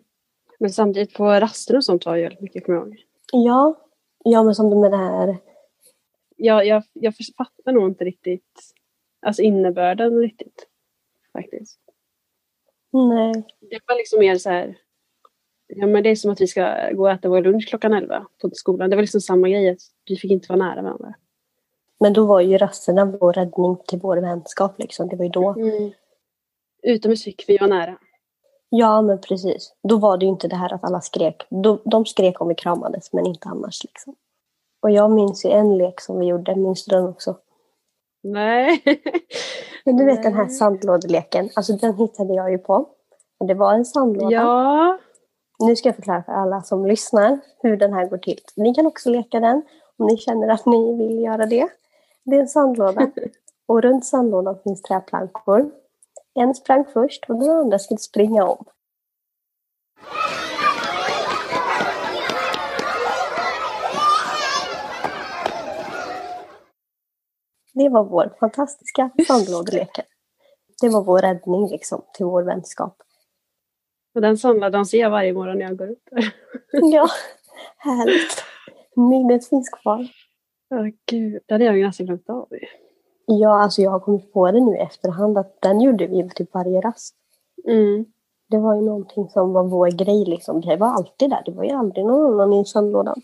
Men 0.60 0.70
samtidigt 0.70 1.14
på 1.14 1.24
raster 1.24 1.78
och 1.78 1.84
sånt 1.84 2.06
var 2.06 2.16
jag 2.16 2.42
mycket, 2.42 2.66
kommer 2.66 2.80
jag 2.80 2.88
ihåg. 2.88 2.98
Ja, 3.32 3.76
ja 4.24 4.44
men 4.44 4.56
som 4.56 4.70
du 4.70 4.76
med 4.76 4.92
det 4.92 4.98
här 4.98 5.38
Jag, 6.38 6.66
jag, 6.66 6.84
jag 6.94 7.14
fattar 7.38 7.72
nog 7.72 7.90
inte 7.90 8.06
riktigt 8.06 8.74
alltså 9.22 9.42
innebörden 9.42 10.20
riktigt. 10.20 10.68
Faktiskt. 11.34 11.80
Nej. 12.92 13.34
Det 13.60 13.80
var 13.88 13.96
liksom 13.96 14.20
mer 14.20 14.36
så 14.36 14.50
här. 14.50 14.78
Ja, 15.68 15.88
men 15.88 16.04
det 16.04 16.10
är 16.10 16.16
som 16.16 16.32
att 16.32 16.42
vi 16.42 16.48
ska 16.48 16.92
gå 16.92 17.04
och 17.04 17.12
äta 17.12 17.30
vår 17.30 17.42
lunch 17.42 17.68
klockan 17.70 17.94
11 17.94 18.28
på 18.42 18.50
skolan. 18.54 18.90
Det 18.90 18.96
var 18.96 19.04
liksom 19.04 19.22
samma 19.22 19.50
grej. 19.50 19.70
Att 19.70 19.82
vi 20.10 20.16
fick 20.16 20.32
inte 20.32 20.54
vara 20.54 20.60
nära 20.60 20.82
varandra. 20.82 21.14
Men 22.00 22.14
då 22.14 22.26
var 22.26 22.42
ju 22.42 22.58
rasterna 22.58 23.06
vår 23.06 23.34
räddning 23.34 23.78
till 23.88 24.00
vår 24.00 24.18
vänskap. 24.18 24.80
Liksom. 24.80 25.08
Det 25.08 25.16
var 25.16 25.26
ju 25.26 25.32
då. 25.32 25.56
Utom 26.84 27.10
musik, 27.10 27.46
vi 27.48 27.58
var 27.58 27.68
nära. 27.68 27.98
Ja, 28.70 29.02
men 29.02 29.22
precis. 29.22 29.76
Då 29.84 29.98
var 29.98 30.18
det 30.18 30.26
ju 30.26 30.32
inte 30.32 30.48
det 30.48 30.56
här 30.56 30.74
att 30.74 30.84
alla 30.84 31.02
skrek. 31.02 31.48
Då, 31.50 31.82
de 31.86 32.06
skrek 32.06 32.42
om 32.42 32.48
vi 32.48 32.56
kramades, 32.56 33.14
men 33.14 33.26
inte 33.26 33.50
annars. 33.50 33.84
Liksom. 33.84 34.16
Och 34.82 34.92
jag 34.92 35.12
minns 35.12 35.46
ju 35.46 35.50
en 35.50 35.78
lek 35.78 36.02
som 36.02 36.20
vi 36.20 36.26
gjorde. 36.26 36.56
Minns 36.56 36.86
du 36.86 36.96
den 36.96 37.08
också? 37.08 37.38
Nej. 38.24 38.84
Men 39.86 39.98
du 39.98 40.06
vet 40.06 40.24
den 40.24 40.34
här 40.34 40.48
sandlådeleken. 40.48 41.50
Alltså 41.56 41.74
den 41.74 41.94
hittade 41.94 42.34
jag 42.34 42.52
ju 42.52 42.58
på. 42.58 42.90
Det 43.48 43.54
var 43.54 43.74
en 43.74 43.86
sandlåda. 43.86 44.32
ja. 44.32 44.98
Nu 45.60 45.76
ska 45.76 45.88
jag 45.90 45.96
förklara 45.96 46.24
för 46.24 46.32
alla 46.32 46.62
som 46.62 46.86
lyssnar 46.86 47.40
hur 47.60 47.78
den 47.78 47.94
här 47.94 48.08
går 48.08 48.18
till. 48.18 48.40
Ni 48.56 48.74
kan 48.74 48.86
också 48.86 49.10
leka 49.10 49.40
den 49.40 49.62
om 49.98 50.08
ni 50.08 50.18
känner 50.18 50.48
att 50.48 50.66
ni 50.66 50.98
vill 50.98 51.24
göra 51.24 51.46
det. 51.46 51.68
Det 52.26 52.36
är 52.36 52.40
en 52.40 52.48
sandlåda. 52.48 53.12
Och 53.68 53.82
runt 53.82 54.06
sandlådan 54.06 54.60
finns 54.64 54.82
träplankor. 54.82 55.72
En 56.40 56.56
sprang 56.56 56.86
först 56.94 57.26
och 57.30 57.36
den 57.36 57.50
andra 57.50 57.80
skulle 57.80 57.98
springa 57.98 58.46
om. 58.46 58.66
Det 67.78 67.90
var 67.90 68.04
vår 68.04 68.34
fantastiska 68.40 69.10
sandlådeleken. 69.28 70.06
Det 70.82 70.90
var 70.90 71.04
vår 71.04 71.20
räddning 71.20 71.68
liksom 71.68 72.02
till 72.14 72.26
vår 72.26 72.44
vänskap. 72.44 72.98
Och 74.16 74.22
den 74.22 74.38
sandlådan 74.38 74.86
ser 74.86 75.00
jag 75.00 75.10
varje 75.10 75.34
morgon 75.34 75.58
när 75.58 75.66
jag 75.66 75.78
går 75.78 75.90
upp. 75.90 76.10
Ja, 76.72 77.08
härligt. 77.78 78.44
Minnet 78.96 79.50
finns 79.50 79.70
kvar. 79.70 80.08
Åh 80.70 80.88
gud, 81.06 81.42
det 81.46 81.54
hade 81.54 81.66
jag 81.66 81.78
ju 81.78 81.86
nästan 81.86 82.06
glömt 82.06 82.30
av. 82.30 82.48
Ja, 83.26 83.64
alltså 83.64 83.82
jag 83.82 83.92
har 83.92 84.00
kommit 84.00 84.34
på 84.34 84.52
det 84.52 84.60
nu 84.60 84.76
i 84.76 84.80
efterhand 84.80 85.38
att 85.38 85.62
den 85.62 85.82
gjorde 85.82 86.08
vi 86.08 86.30
typ 86.30 86.54
varje 86.54 86.82
rast. 86.82 87.16
Mm. 87.68 88.06
Det 88.50 88.58
var 88.58 88.76
ju 88.76 88.82
någonting 88.82 89.30
som 89.30 89.54
var 89.54 89.64
vår 89.64 89.92
grej 89.92 90.26
liksom. 90.26 90.62
Det 90.62 90.76
var 90.76 90.88
alltid 90.88 91.30
där. 91.30 91.42
Det 91.46 91.52
var 91.52 91.64
ju 91.64 91.72
aldrig 91.72 92.06
någon 92.06 92.34
annan 92.34 92.54
i 92.54 92.66
sandlådan. 92.66 93.22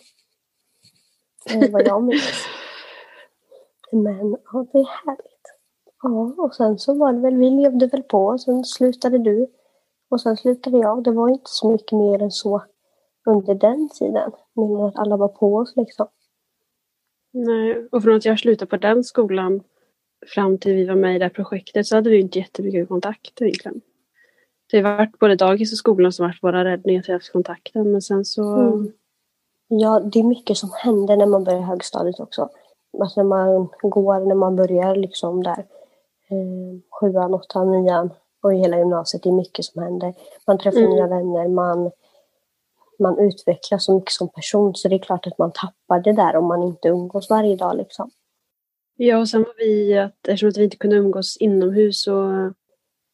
Det 1.45 1.71
var 1.71 1.81
jag 1.81 2.03
minns. 2.03 2.47
Men 3.93 4.37
ja, 4.53 4.65
det 4.71 4.77
är 4.77 5.05
härligt. 5.05 5.43
Ja, 6.01 6.35
och 6.37 6.55
sen 6.55 6.79
så 6.79 6.93
var 6.97 7.13
det 7.13 7.19
väl, 7.19 7.37
vi 7.37 7.49
levde 7.49 7.87
väl 7.87 8.03
på 8.03 8.37
sen 8.37 8.63
slutade 8.63 9.17
du. 9.17 9.47
Och 10.09 10.21
sen 10.21 10.37
slutade 10.37 10.77
jag. 10.77 11.03
Det 11.03 11.11
var 11.11 11.29
inte 11.29 11.49
så 11.49 11.71
mycket 11.71 11.97
mer 11.97 12.21
än 12.21 12.31
så 12.31 12.63
under 13.25 13.55
den 13.55 13.89
tiden. 13.89 14.31
Men 14.55 14.75
att 14.75 14.95
alla 14.95 15.17
var 15.17 15.27
på 15.27 15.55
oss 15.55 15.73
liksom. 15.75 16.07
Nej, 17.33 17.87
och 17.91 18.03
från 18.03 18.15
att 18.15 18.25
jag 18.25 18.39
slutade 18.39 18.69
på 18.69 18.77
den 18.77 19.03
skolan 19.03 19.63
fram 20.27 20.57
till 20.57 20.73
vi 20.73 20.85
var 20.85 20.95
med 20.95 21.15
i 21.15 21.19
det 21.19 21.25
här 21.25 21.29
projektet 21.29 21.87
så 21.87 21.95
hade 21.95 22.09
vi 22.09 22.19
inte 22.19 22.39
jättemycket 22.39 22.87
kontakt 22.87 23.41
egentligen. 23.41 23.81
Det 24.71 24.81
har 24.81 24.97
varit 24.97 25.19
både 25.19 25.35
dagis 25.35 25.71
och 25.71 25.77
skolan 25.77 26.11
som 26.11 26.25
varit 26.25 26.43
våra 26.43 26.65
räddningar 26.65 27.01
till 27.01 27.15
att 27.15 27.31
kontakten 27.31 27.91
men 27.91 28.01
sen 28.01 28.25
så... 28.25 28.55
Mm. 28.55 28.91
Ja, 29.67 29.99
det 29.99 30.19
är 30.19 30.23
mycket 30.23 30.57
som 30.57 30.69
händer 30.83 31.17
när 31.17 31.25
man 31.25 31.43
börjar 31.43 31.61
högstadiet 31.61 32.19
också. 32.19 32.49
Alltså 32.99 33.23
när 33.23 33.29
man 33.29 33.69
går, 33.81 34.19
när 34.19 34.35
man 34.35 34.55
börjar 34.55 34.95
liksom 34.95 35.43
där 35.43 35.65
eh, 36.29 36.79
sjuan, 36.99 37.33
åttan, 37.33 37.71
nian 37.71 38.09
och 38.43 38.53
i 38.53 38.57
hela 38.57 38.77
gymnasiet. 38.77 39.23
Det 39.23 39.29
är 39.29 39.33
mycket 39.33 39.65
som 39.65 39.83
händer. 39.83 40.13
Man 40.47 40.57
träffar 40.57 40.79
Mm. 40.79 40.91
nya 40.91 41.07
vänner, 41.07 41.47
man, 41.47 41.91
man 42.99 43.19
utvecklas 43.19 43.85
så 43.85 43.95
mycket 43.95 44.11
som 44.11 44.29
person. 44.29 44.75
Så 44.75 44.87
det 44.87 44.95
är 44.95 44.99
klart 44.99 45.27
att 45.27 45.37
man 45.37 45.51
tappar 45.51 45.99
det 45.99 46.13
där 46.13 46.35
om 46.35 46.45
man 46.45 46.63
inte 46.63 46.87
umgås 46.87 47.29
varje 47.29 47.55
dag 47.55 47.77
liksom. 47.77 48.11
Ja, 48.95 49.17
och 49.19 49.29
sen 49.29 49.43
var 49.43 49.53
vi 49.57 49.97
att 49.97 50.27
eftersom 50.27 50.49
att 50.49 50.57
vi 50.57 50.63
inte 50.63 50.77
kunde 50.77 50.95
umgås 50.95 51.37
inomhus 51.37 52.07
och 52.07 52.53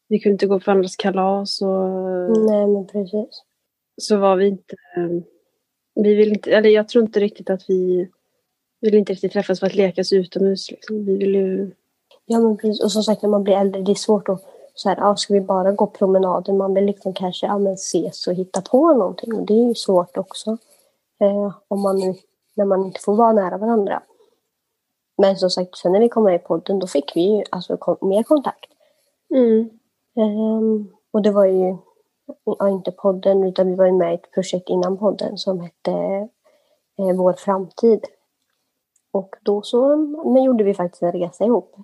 vi 0.07 0.19
kunde 0.19 0.33
inte 0.33 0.45
gå 0.47 0.59
på 0.59 0.71
andras 0.71 0.95
kalas 0.95 1.61
och 1.61 1.89
Nej, 2.37 2.67
men 2.67 2.87
precis. 2.87 3.43
så 4.01 4.17
var 4.17 4.35
vi 4.35 4.47
inte... 4.47 4.75
Vi 5.95 6.15
vill 6.15 6.29
inte, 6.29 6.51
eller 6.51 6.69
jag 6.69 6.87
tror 6.87 7.03
inte 7.03 7.19
riktigt 7.19 7.49
att 7.49 7.65
vi 7.67 8.09
vill 8.81 8.95
inte 8.95 9.13
riktigt 9.13 9.33
träffas 9.33 9.59
för 9.59 9.67
att 9.67 9.75
lekas 9.75 10.13
utomhus. 10.13 10.71
Liksom. 10.71 11.05
Vi 11.05 11.17
vill 11.17 11.35
ju... 11.35 11.71
Ja, 12.25 12.39
men 12.39 12.57
precis. 12.57 12.83
Och 12.83 12.91
som 12.91 13.03
sagt, 13.03 13.21
när 13.21 13.29
man 13.29 13.43
blir 13.43 13.53
äldre, 13.53 13.81
det 13.81 13.91
är 13.91 13.95
svårt 13.95 14.29
att 14.29 14.45
så 14.73 14.89
här, 14.89 14.97
ja, 14.97 15.15
ska 15.15 15.33
vi 15.33 15.41
bara 15.41 15.71
gå 15.71 15.87
promenader? 15.87 16.53
Man 16.53 16.73
vill 16.73 16.85
liksom 16.85 17.13
kanske 17.13 17.45
ja, 17.45 17.57
men 17.57 17.73
ses 17.73 18.27
och 18.27 18.33
hitta 18.33 18.61
på 18.61 18.93
någonting. 18.93 19.33
Och 19.33 19.45
det 19.45 19.53
är 19.53 19.67
ju 19.67 19.75
svårt 19.75 20.17
också. 20.17 20.57
Eh, 21.19 21.53
om 21.67 21.81
man 21.81 22.15
när 22.59 22.65
man 22.65 22.85
inte 22.85 22.99
får 22.99 23.15
vara 23.15 23.33
nära 23.33 23.57
varandra. 23.57 24.03
Men 25.17 25.35
som 25.35 25.49
sagt, 25.49 25.77
sen 25.77 25.91
när 25.91 25.99
vi 25.99 26.09
kom 26.09 26.23
med 26.23 26.35
i 26.35 26.39
podden, 26.39 26.79
då 26.79 26.87
fick 26.87 27.15
vi 27.15 27.21
ju 27.21 27.43
alltså, 27.49 27.77
kon- 27.77 27.97
mer 28.01 28.23
kontakt. 28.23 28.65
Mm. 29.35 29.69
Ehm, 30.15 30.89
och 31.11 31.21
det 31.21 31.31
var 31.31 31.45
ju, 31.45 31.77
ja, 32.43 32.69
inte 32.69 32.91
podden, 32.91 33.43
utan 33.43 33.67
vi 33.67 33.75
var 33.75 33.85
ju 33.85 33.91
med 33.91 34.11
i 34.11 34.15
ett 34.15 34.31
projekt 34.31 34.69
innan 34.69 34.97
podden 34.97 35.37
som 35.37 35.59
hette 35.59 35.91
eh, 36.97 37.15
Vår 37.15 37.33
framtid. 37.33 38.05
Och 39.11 39.35
då 39.41 39.61
så 39.61 39.95
men 40.25 40.43
gjorde 40.43 40.63
vi 40.63 40.73
faktiskt 40.73 41.03
en 41.03 41.11
resa 41.11 41.45
ihop. 41.45 41.75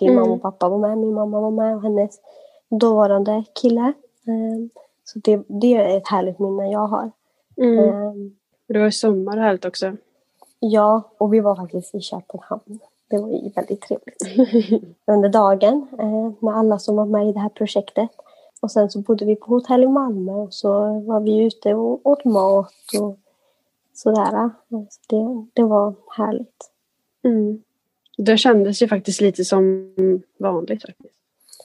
Din 0.00 0.10
Mm. 0.10 0.20
mamma 0.22 0.34
och 0.34 0.42
pappa 0.42 0.68
var 0.68 0.78
med, 0.78 0.98
min 0.98 1.14
mamma 1.14 1.40
var 1.40 1.50
med 1.50 1.76
och 1.76 1.82
hennes 1.82 2.20
dåvarande 2.68 3.44
kille. 3.62 3.92
Ehm, 4.26 4.70
så 5.04 5.18
det, 5.18 5.42
det 5.48 5.74
är 5.74 5.96
ett 5.96 6.08
härligt 6.08 6.38
minne 6.38 6.70
jag 6.72 6.86
har. 6.86 7.10
Mm. 7.56 7.78
Ehm, 7.78 8.36
Det 8.68 8.78
var 8.78 8.84
ju 8.84 8.92
sommar 8.92 9.36
och 9.36 9.42
härligt 9.42 9.64
också. 9.64 9.92
ja, 10.58 11.02
och 11.18 11.34
vi 11.34 11.40
var 11.40 11.56
faktiskt 11.56 11.94
i 11.94 12.00
Köpenhamn. 12.00 12.78
Det 13.10 13.18
var 13.18 13.28
ju 13.28 13.48
väldigt 13.56 13.80
trevligt. 13.80 14.22
under 15.06 15.28
dagen 15.28 15.86
eh, 15.98 16.32
med 16.44 16.56
alla 16.56 16.78
som 16.78 16.96
var 16.96 17.04
med 17.04 17.28
i 17.28 17.32
det 17.32 17.40
här 17.40 17.48
projektet. 17.48 18.10
Och 18.62 18.70
sen 18.70 18.90
så 18.90 19.00
bodde 19.00 19.24
vi 19.24 19.36
på 19.36 19.46
hotell 19.46 19.82
i 19.84 19.86
Malmö 19.88 20.32
och 20.32 20.54
så 20.54 21.00
var 21.00 21.20
vi 21.20 21.44
ute 21.44 21.74
och 21.74 22.00
åt 22.06 22.24
mat 22.24 22.72
och 23.00 23.16
sådär. 24.02 24.50
Så 24.68 24.86
det, 25.08 25.46
det 25.52 25.68
var 25.68 25.94
härligt. 26.16 26.70
Mm. 27.24 27.62
Det 28.18 28.38
kändes 28.38 28.82
ju 28.82 28.88
faktiskt 28.88 29.20
lite 29.20 29.44
som 29.44 29.94
vanligt 30.38 30.82
faktiskt. 30.82 31.14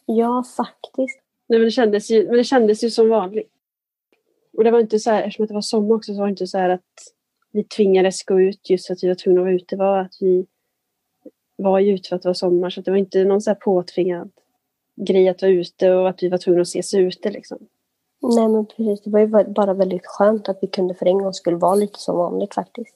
Ja, 0.05 0.43
faktiskt. 0.57 1.21
Nej, 1.47 1.59
men 1.59 1.65
det, 1.65 1.71
kändes 1.71 2.11
ju, 2.11 2.25
men 2.25 2.37
det 2.37 2.43
kändes 2.43 2.83
ju 2.83 2.89
som 2.89 3.09
vanligt. 3.09 3.51
Och 4.57 4.63
det 4.63 4.71
var 4.71 4.79
inte 4.79 4.99
så 4.99 5.11
här, 5.11 5.23
eftersom 5.23 5.45
det 5.45 5.53
var 5.53 5.61
sommar 5.61 5.95
också, 5.95 6.13
så 6.13 6.19
var 6.19 6.27
det 6.27 6.29
inte 6.29 6.47
så 6.47 6.57
här 6.57 6.69
att 6.69 7.13
vi 7.51 7.63
tvingades 7.63 8.23
gå 8.23 8.41
ut 8.41 8.69
just 8.69 8.87
för 8.87 8.93
att 8.93 9.03
vi 9.03 9.07
var 9.07 9.15
tvungna 9.15 9.41
att 9.41 9.45
vara 9.45 9.55
ute. 9.55 9.75
Det 9.75 9.79
var 9.79 9.99
att 9.99 10.17
vi 10.19 10.45
var 11.55 11.79
ju 11.79 11.93
ute 11.93 12.09
för 12.09 12.15
att 12.15 12.21
det 12.21 12.29
var 12.29 12.33
sommar. 12.33 12.69
Så 12.69 12.81
det 12.81 12.91
var 12.91 12.97
inte 12.97 13.23
någon 13.23 13.41
så 13.41 13.49
här 13.49 13.55
påtvingad 13.55 14.31
grej 14.95 15.29
att 15.29 15.41
vara 15.41 15.51
ute 15.51 15.91
och 15.91 16.09
att 16.09 16.23
vi 16.23 16.29
var 16.29 16.37
tvungna 16.37 16.61
att 16.61 16.67
ses 16.67 16.93
ute 16.93 17.29
liksom. 17.31 17.67
Nej 18.35 18.47
men 18.47 18.65
precis, 18.65 19.01
det 19.01 19.09
var 19.09 19.19
ju 19.19 19.27
bara 19.53 19.73
väldigt 19.73 20.05
skönt 20.05 20.49
att 20.49 20.57
vi 20.61 20.67
kunde 20.67 20.93
för 20.93 21.05
en 21.05 21.17
gång 21.17 21.33
skulle 21.33 21.57
vara 21.57 21.75
lite 21.75 21.99
som 21.99 22.17
vanligt 22.17 22.53
faktiskt. 22.53 22.95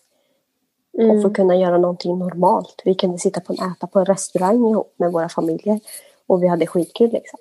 Och 0.92 1.22
få 1.22 1.30
kunna 1.30 1.56
göra 1.56 1.78
någonting 1.78 2.20
normalt. 2.20 2.82
Vi 2.86 2.96
kunde 2.96 3.18
sitta 3.18 3.42
på 3.42 3.54
en, 3.54 3.72
äta 3.72 3.88
på 3.88 4.00
en 4.00 4.06
restaurang 4.06 4.70
ihop 4.70 4.94
med 4.98 5.12
våra 5.12 5.30
familjer. 5.30 5.80
Och 6.28 6.44
vi 6.44 6.48
hade 6.48 6.68
skitkul 6.68 7.10
liksom. 7.12 7.40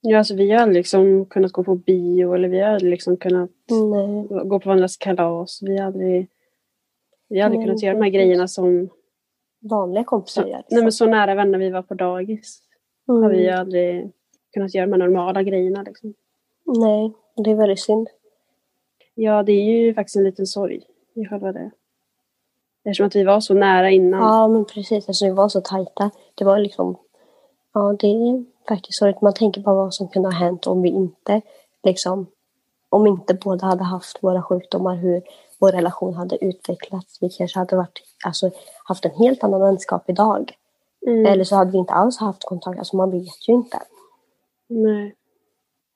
Ja, 0.00 0.18
alltså 0.18 0.34
vi 0.34 0.50
har 0.50 0.66
liksom 0.66 1.26
kunnat 1.26 1.52
gå 1.52 1.64
på 1.64 1.74
bio 1.74 2.34
eller 2.34 2.48
vi 2.48 2.60
har 2.60 2.80
liksom 2.80 3.16
kunnat 3.16 3.50
Nej. 3.70 4.26
gå 4.44 4.60
på 4.60 4.68
varandras 4.68 4.96
kalas. 4.96 5.58
Vi 5.62 5.78
har 5.78 5.86
aldrig, 5.86 6.28
vi 7.28 7.38
har 7.38 7.44
aldrig 7.44 7.58
Nej, 7.58 7.66
kunnat 7.66 7.82
göra 7.82 7.94
de 7.94 8.02
här 8.02 8.10
grejerna 8.10 8.48
som 8.48 8.88
Vanliga 9.60 10.04
kompisar 10.04 10.46
gör. 10.46 10.62
nej, 10.70 10.82
men 10.82 10.92
så 10.92 11.06
nära 11.06 11.34
vänner 11.34 11.58
vi 11.58 11.70
var 11.70 11.82
på 11.82 11.94
dagis. 11.94 12.58
Mm. 13.08 13.22
Har 13.22 13.30
vi 13.30 13.50
aldrig 13.50 14.12
kunnat 14.52 14.74
göra 14.74 14.86
de 14.86 14.92
här 14.92 14.98
normala 14.98 15.42
grejerna. 15.42 15.82
Liksom. 15.82 16.14
Nej, 16.64 17.12
det 17.36 17.50
är 17.50 17.54
väldigt 17.54 17.80
synd. 17.80 18.08
Ja, 19.14 19.42
det 19.42 19.52
är 19.52 19.64
ju 19.64 19.94
faktiskt 19.94 20.16
en 20.16 20.24
liten 20.24 20.46
sorg 20.46 20.82
i 21.14 21.24
själva 21.24 21.52
det. 21.52 21.70
Eftersom 22.84 23.06
att 23.06 23.16
vi 23.16 23.24
var 23.24 23.40
så 23.40 23.54
nära 23.54 23.90
innan. 23.90 24.20
Ja, 24.20 24.48
men 24.48 24.64
precis. 24.64 25.08
Alltså, 25.08 25.24
vi 25.24 25.30
var 25.30 25.48
så 25.48 25.60
tajta. 25.60 26.10
Det 26.34 26.44
var 26.44 26.58
liksom... 26.58 26.96
Ja, 27.74 27.96
det 28.00 28.06
är 28.06 28.44
faktiskt 28.68 28.98
sorgligt. 28.98 29.20
Man 29.20 29.34
tänker 29.34 29.62
på 29.62 29.74
vad 29.74 29.94
som 29.94 30.08
kunde 30.08 30.28
ha 30.28 30.34
hänt 30.34 30.66
om 30.66 30.82
vi 30.82 30.88
inte 30.88 31.40
liksom... 31.82 32.26
Om 32.88 33.06
inte 33.06 33.34
båda 33.34 33.66
hade 33.66 33.84
haft 33.84 34.22
våra 34.22 34.42
sjukdomar, 34.42 34.96
hur 34.96 35.22
vår 35.58 35.72
relation 35.72 36.14
hade 36.14 36.44
utvecklats. 36.44 37.18
Vi 37.20 37.30
kanske 37.30 37.58
hade 37.58 37.76
varit, 37.76 38.02
alltså, 38.24 38.50
haft 38.84 39.04
en 39.04 39.10
helt 39.10 39.44
annan 39.44 39.60
vänskap 39.60 40.10
idag. 40.10 40.52
Mm. 41.06 41.26
Eller 41.26 41.44
så 41.44 41.56
hade 41.56 41.70
vi 41.70 41.78
inte 41.78 41.92
alls 41.92 42.18
haft 42.18 42.44
kontakt. 42.44 42.78
Alltså, 42.78 42.96
man 42.96 43.10
vet 43.10 43.48
ju 43.48 43.52
inte. 43.52 43.78
Nej. 44.68 45.14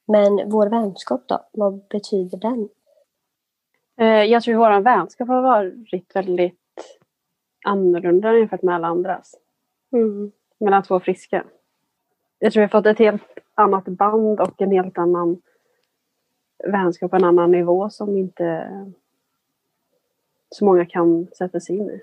Men 0.07 0.51
vår 0.51 0.67
vänskap 0.67 1.23
då? 1.27 1.45
Vad 1.53 1.89
betyder 1.89 2.39
den? 2.39 2.69
Eh, 4.01 4.25
Jag 4.25 4.43
tror 4.43 4.55
vår 4.55 4.81
vänskap 4.81 5.29
har 5.29 5.43
varit 5.43 6.17
väldigt 6.17 6.61
annorlunda 7.65 8.35
jämfört 8.35 8.63
med 8.63 8.75
alla 8.75 8.87
andras. 8.87 9.35
Mm. 9.93 10.33
Mellan 10.59 10.83
två 10.83 11.01
friska. 11.01 11.45
Jag 12.39 12.53
tror 12.53 12.61
vi 12.61 12.65
har 12.65 12.81
fått 12.81 12.87
ett 12.87 12.99
helt 12.99 13.23
annat 13.55 13.85
band 13.85 14.41
och 14.41 14.63
en 14.63 14.71
helt 14.71 14.99
annan 14.99 15.43
vänskap 16.65 17.11
på 17.11 17.17
en 17.17 17.25
annan 17.25 17.51
nivå 17.51 17.91
som 17.91 18.17
inte 18.17 18.71
så 20.51 20.65
många 20.65 20.87
kan 20.87 21.27
sätta 21.39 21.61
sig 21.61 21.77
in 21.77 21.91
i. 21.91 22.03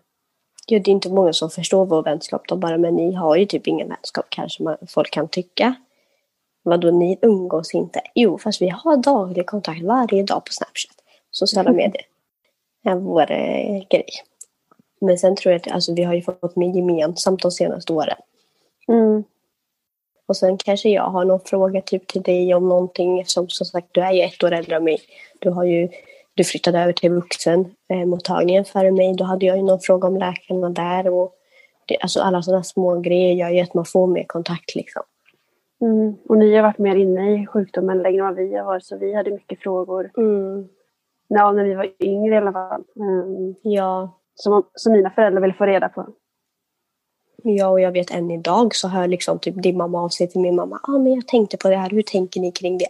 Ja, 0.67 0.79
det 0.79 0.91
är 0.91 0.93
inte 0.93 1.13
många 1.13 1.33
som 1.33 1.49
förstår 1.49 1.85
vår 1.85 2.03
vänskap 2.03 2.47
då 2.47 2.55
bara, 2.55 2.77
men 2.77 2.95
ni 2.95 3.13
har 3.13 3.35
ju 3.35 3.45
typ 3.45 3.67
ingen 3.67 3.89
vänskap 3.89 4.25
kanske 4.29 4.63
man, 4.63 4.77
folk 4.87 5.11
kan 5.11 5.27
tycka. 5.27 5.75
Vadå, 6.63 6.91
ni 6.91 7.19
umgås 7.21 7.73
inte? 7.73 8.01
Jo, 8.15 8.37
fast 8.37 8.61
vi 8.61 8.69
har 8.69 8.97
daglig 8.97 9.45
kontakt 9.45 9.83
varje 9.83 10.23
dag 10.23 10.45
på 10.45 10.53
Snapchat. 10.53 10.95
Sociala 11.31 11.71
medier. 11.71 12.05
Det 12.83 12.89
är 12.89 12.95
vår 12.95 13.31
eh, 13.31 13.83
grej. 13.89 14.09
Men 15.01 15.17
sen 15.17 15.35
tror 15.35 15.51
jag 15.51 15.59
att 15.59 15.71
alltså, 15.71 15.93
vi 15.93 16.03
har 16.03 16.13
ju 16.13 16.21
fått 16.21 16.55
mer 16.55 16.75
gemensamt 16.75 17.41
de 17.41 17.51
senaste 17.51 17.93
åren. 17.93 18.17
Mm. 18.87 19.23
Och 20.25 20.37
sen 20.37 20.57
kanske 20.57 20.89
jag 20.89 21.03
har 21.03 21.25
någon 21.25 21.39
fråga 21.39 21.81
typ 21.81 22.07
till 22.07 22.21
dig 22.21 22.53
om 22.53 22.69
någonting 22.69 23.19
eftersom 23.19 23.49
som 23.49 23.65
sagt 23.65 23.87
du 23.91 24.01
är 24.01 24.11
ju 24.11 24.21
ett 24.21 24.43
år 24.43 24.51
äldre 24.51 24.75
än 24.75 24.83
mig. 24.83 24.99
Du 25.39 25.49
har 25.49 25.63
ju 25.63 25.89
du 26.33 26.43
flyttade 26.43 26.79
över 26.79 26.93
till 26.93 27.11
vuxenmottagningen 27.11 28.65
före 28.65 28.91
mig. 28.91 29.15
Då 29.15 29.23
hade 29.23 29.45
jag 29.45 29.57
ju 29.57 29.63
någon 29.63 29.79
fråga 29.79 30.07
om 30.07 30.17
läkarna 30.17 30.69
där. 30.69 31.09
Och 31.09 31.33
det, 31.85 31.97
alltså 32.01 32.21
alla 32.21 32.41
sådana 32.41 32.63
små 32.63 32.99
grejer 32.99 33.33
gör 33.33 33.49
ju 33.49 33.59
att 33.59 33.73
man 33.73 33.85
får 33.85 34.07
mer 34.07 34.23
kontakt 34.23 34.75
liksom. 34.75 35.03
Mm. 35.83 36.15
Och 36.29 36.37
ni 36.37 36.55
har 36.55 36.63
varit 36.63 36.77
mer 36.77 36.95
inne 36.95 37.41
i 37.41 37.47
sjukdomen 37.47 38.01
längre 38.01 38.19
än 38.19 38.25
vad 38.25 38.35
vi 38.35 38.55
har 38.55 38.65
varit 38.65 38.85
så 38.85 38.97
vi 38.97 39.13
hade 39.13 39.31
mycket 39.31 39.59
frågor. 39.59 40.11
Ja, 41.27 41.51
när 41.51 41.63
vi 41.63 41.73
var 41.73 41.87
yngre 41.99 42.35
i 42.35 42.37
alla 42.37 42.51
fall. 42.51 42.83
Mm. 42.95 43.55
Ja, 43.61 44.19
Som, 44.35 44.63
som 44.73 44.93
mina 44.93 45.09
föräldrar 45.09 45.41
ville 45.41 45.53
få 45.53 45.65
reda 45.65 45.89
på. 45.89 46.07
ja, 47.43 47.67
och 47.67 47.81
jag 47.81 47.91
vet 47.91 48.11
än 48.11 48.31
idag 48.31 48.75
så 48.75 48.87
hör 48.87 49.07
liksom 49.07 49.39
typ 49.39 49.63
din 49.63 49.77
mamma 49.77 50.01
av 50.01 50.09
sig 50.09 50.27
till 50.27 50.41
min 50.41 50.55
mamma. 50.55 50.79
Ja, 50.87 50.93
ah, 50.93 50.99
men 50.99 51.13
jag 51.13 51.27
tänkte 51.27 51.57
på 51.57 51.69
det 51.69 51.75
här. 51.75 51.89
Hur 51.89 52.01
tänker 52.01 52.39
ni 52.41 52.51
kring 52.51 52.77
det? 52.77 52.87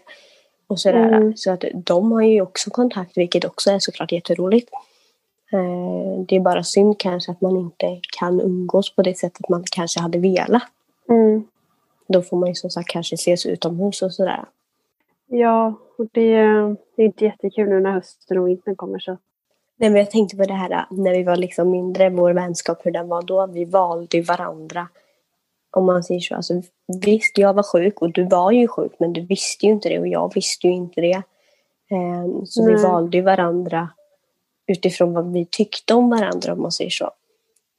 Och 0.68 0.80
sådär. 0.80 1.14
Mm. 1.14 1.38
Så 1.38 1.52
att 1.52 1.64
de 1.74 2.12
har 2.12 2.22
ju 2.22 2.42
också 2.42 2.70
kontakt, 2.70 3.18
vilket 3.18 3.46
också 3.46 3.72
är 3.72 3.80
såklart 3.80 4.12
jätteroligt. 4.12 4.70
Eh, 5.54 6.26
det 6.28 6.36
är 6.36 6.40
bara 6.40 6.64
synd 6.64 7.00
kanske 7.00 7.32
att 7.32 7.42
man 7.42 7.58
inte 7.58 8.00
kan 8.20 8.42
umgås 8.42 8.96
på 8.96 9.02
det 9.02 9.18
sättet 9.18 9.50
man 9.50 9.64
kanske 9.72 10.00
hade 10.00 10.20
velat. 10.20 10.64
Mm. 11.10 11.44
Då 12.13 12.22
får 12.22 12.38
man 12.38 12.50
ju 12.50 12.55
som 12.55 12.70
sagt 12.70 12.89
kanske 12.89 13.13
ses 13.13 13.46
utomhus 13.46 14.01
och 14.01 14.13
sådär. 14.13 14.46
Ja, 15.27 15.74
och 15.98 16.05
det, 16.12 16.36
det 16.96 17.01
är 17.01 17.05
inte 17.05 17.25
jättekul 17.25 17.70
nu 17.70 17.79
när 17.79 17.91
hösten 17.91 18.38
och 18.38 18.48
vintern 18.48 18.75
kommer. 18.75 19.00
Så 19.00 19.17
Nej, 19.77 19.89
men 19.89 20.00
jag 20.00 20.12
tänkte 20.12 20.38
på 20.38 20.43
det 20.43 20.53
här 20.53 20.86
när 20.91 21.12
vi 21.12 21.24
var 21.24 21.36
liksom 21.36 21.72
mindre, 21.72 22.10
vår 22.10 22.34
vänskap, 22.34 22.86
hur 22.86 22.91
den 22.91 23.08
var 23.08 23.22
då. 23.22 23.48
Vi 23.48 23.65
valde 23.65 24.22
varandra. 24.22 24.88
Om 25.72 25.86
man 25.86 26.03
säger 26.03 26.20
så. 26.20 26.36
Alltså, 26.36 26.62
visst, 27.05 27.38
jag 27.38 27.53
var 27.53 27.63
sjuk 27.63 28.01
och 28.01 28.12
du 28.12 28.24
var 28.24 28.51
ju 28.51 28.67
sjuk, 28.67 28.91
men 29.00 29.13
du 29.13 29.22
visste 29.22 29.65
ju 29.65 29.72
inte 29.72 29.89
det 29.89 30.00
och 30.00 30.08
jag 30.08 30.32
visste 30.36 30.67
ju 30.67 30.74
inte 30.74 31.01
det. 31.01 31.24
Ehm, 31.89 32.46
så 32.46 32.65
Nej. 32.65 32.75
vi 32.75 32.84
valde 32.84 33.22
varandra 33.22 33.89
utifrån 34.67 35.13
vad 35.13 35.34
vi 35.34 35.46
tyckte 35.51 35.93
om 35.93 36.10
varandra, 36.10 36.53
om 36.53 36.62
man 36.62 36.72
säger 36.72 36.89
så. 36.89 37.12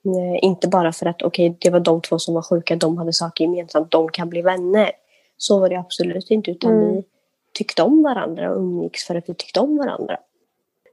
Eh, 0.05 0.45
Inte 0.45 0.69
bara 0.69 0.93
för 0.93 1.07
att 1.07 1.23
okej, 1.23 1.57
det 1.61 1.71
var 1.71 1.81
de 1.81 2.01
två 2.01 2.19
som 2.19 2.35
var 2.35 2.43
sjuka, 2.43 2.77
de 2.77 2.99
hade 2.99 3.13
saker 3.13 3.45
gemensamt, 3.45 3.91
de 3.91 4.09
kan 4.09 4.29
bli 4.29 4.43
vänner. 4.43 4.91
Så 5.37 5.61
var 5.61 5.69
det 5.69 5.77
absolut 5.77 6.31
inte, 6.31 6.51
utan 6.51 6.73
Mm. 6.73 6.93
vi 6.95 7.05
tyckte 7.53 7.83
om 7.83 8.03
varandra 8.03 8.51
och 8.51 8.59
umgicks 8.61 9.05
för 9.07 9.15
att 9.15 9.29
vi 9.29 9.35
tyckte 9.35 9.61
om 9.61 9.77
varandra. 9.77 10.17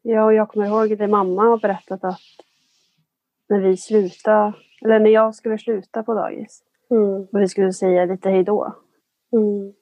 Ja, 0.02 0.26
och 0.26 0.34
jag 0.34 0.50
kommer 0.50 0.66
ihåg 0.66 0.98
det 0.98 1.08
mamma 1.08 1.42
har 1.42 1.58
berättat 1.58 2.04
att 2.04 2.20
när 3.50 3.60
vi 3.60 3.78
slutade, 3.78 4.54
eller 4.86 5.00
när 5.00 5.10
jag 5.10 5.36
skulle 5.36 5.58
sluta 5.58 6.04
på 6.04 6.14
dagis 6.14 6.64
Mm. 6.92 7.28
och 7.32 7.42
vi 7.42 7.48
skulle 7.48 7.74
säga 7.74 8.06
lite 8.06 8.30
hej 8.30 8.44
då. 8.44 8.76
Mm. 9.34 9.74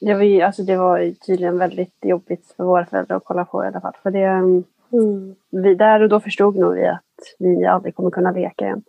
Det 0.00 0.14
var, 0.14 0.22
ju, 0.22 0.40
alltså 0.42 0.62
det 0.62 0.76
var 0.76 1.14
tydligen 1.26 1.58
väldigt 1.58 1.94
jobbigt 2.02 2.54
för 2.56 2.64
våra 2.64 2.86
föräldrar 2.86 3.16
att 3.16 3.24
kolla 3.24 3.44
på 3.44 3.64
i 3.64 3.66
alla 3.66 3.80
fall. 3.80 3.96
För 4.02 4.10
det, 4.10 4.28
um, 4.28 4.64
Mm. 4.92 5.34
vi, 5.50 5.74
där 5.74 6.00
och 6.00 6.08
då 6.08 6.20
förstod 6.20 6.56
nog 6.56 6.74
vi 6.74 6.86
att 6.86 7.02
vi 7.38 7.66
aldrig 7.66 7.94
kommer 7.94 8.10
kunna 8.10 8.30
leka 8.30 8.64
igen. 8.64 8.82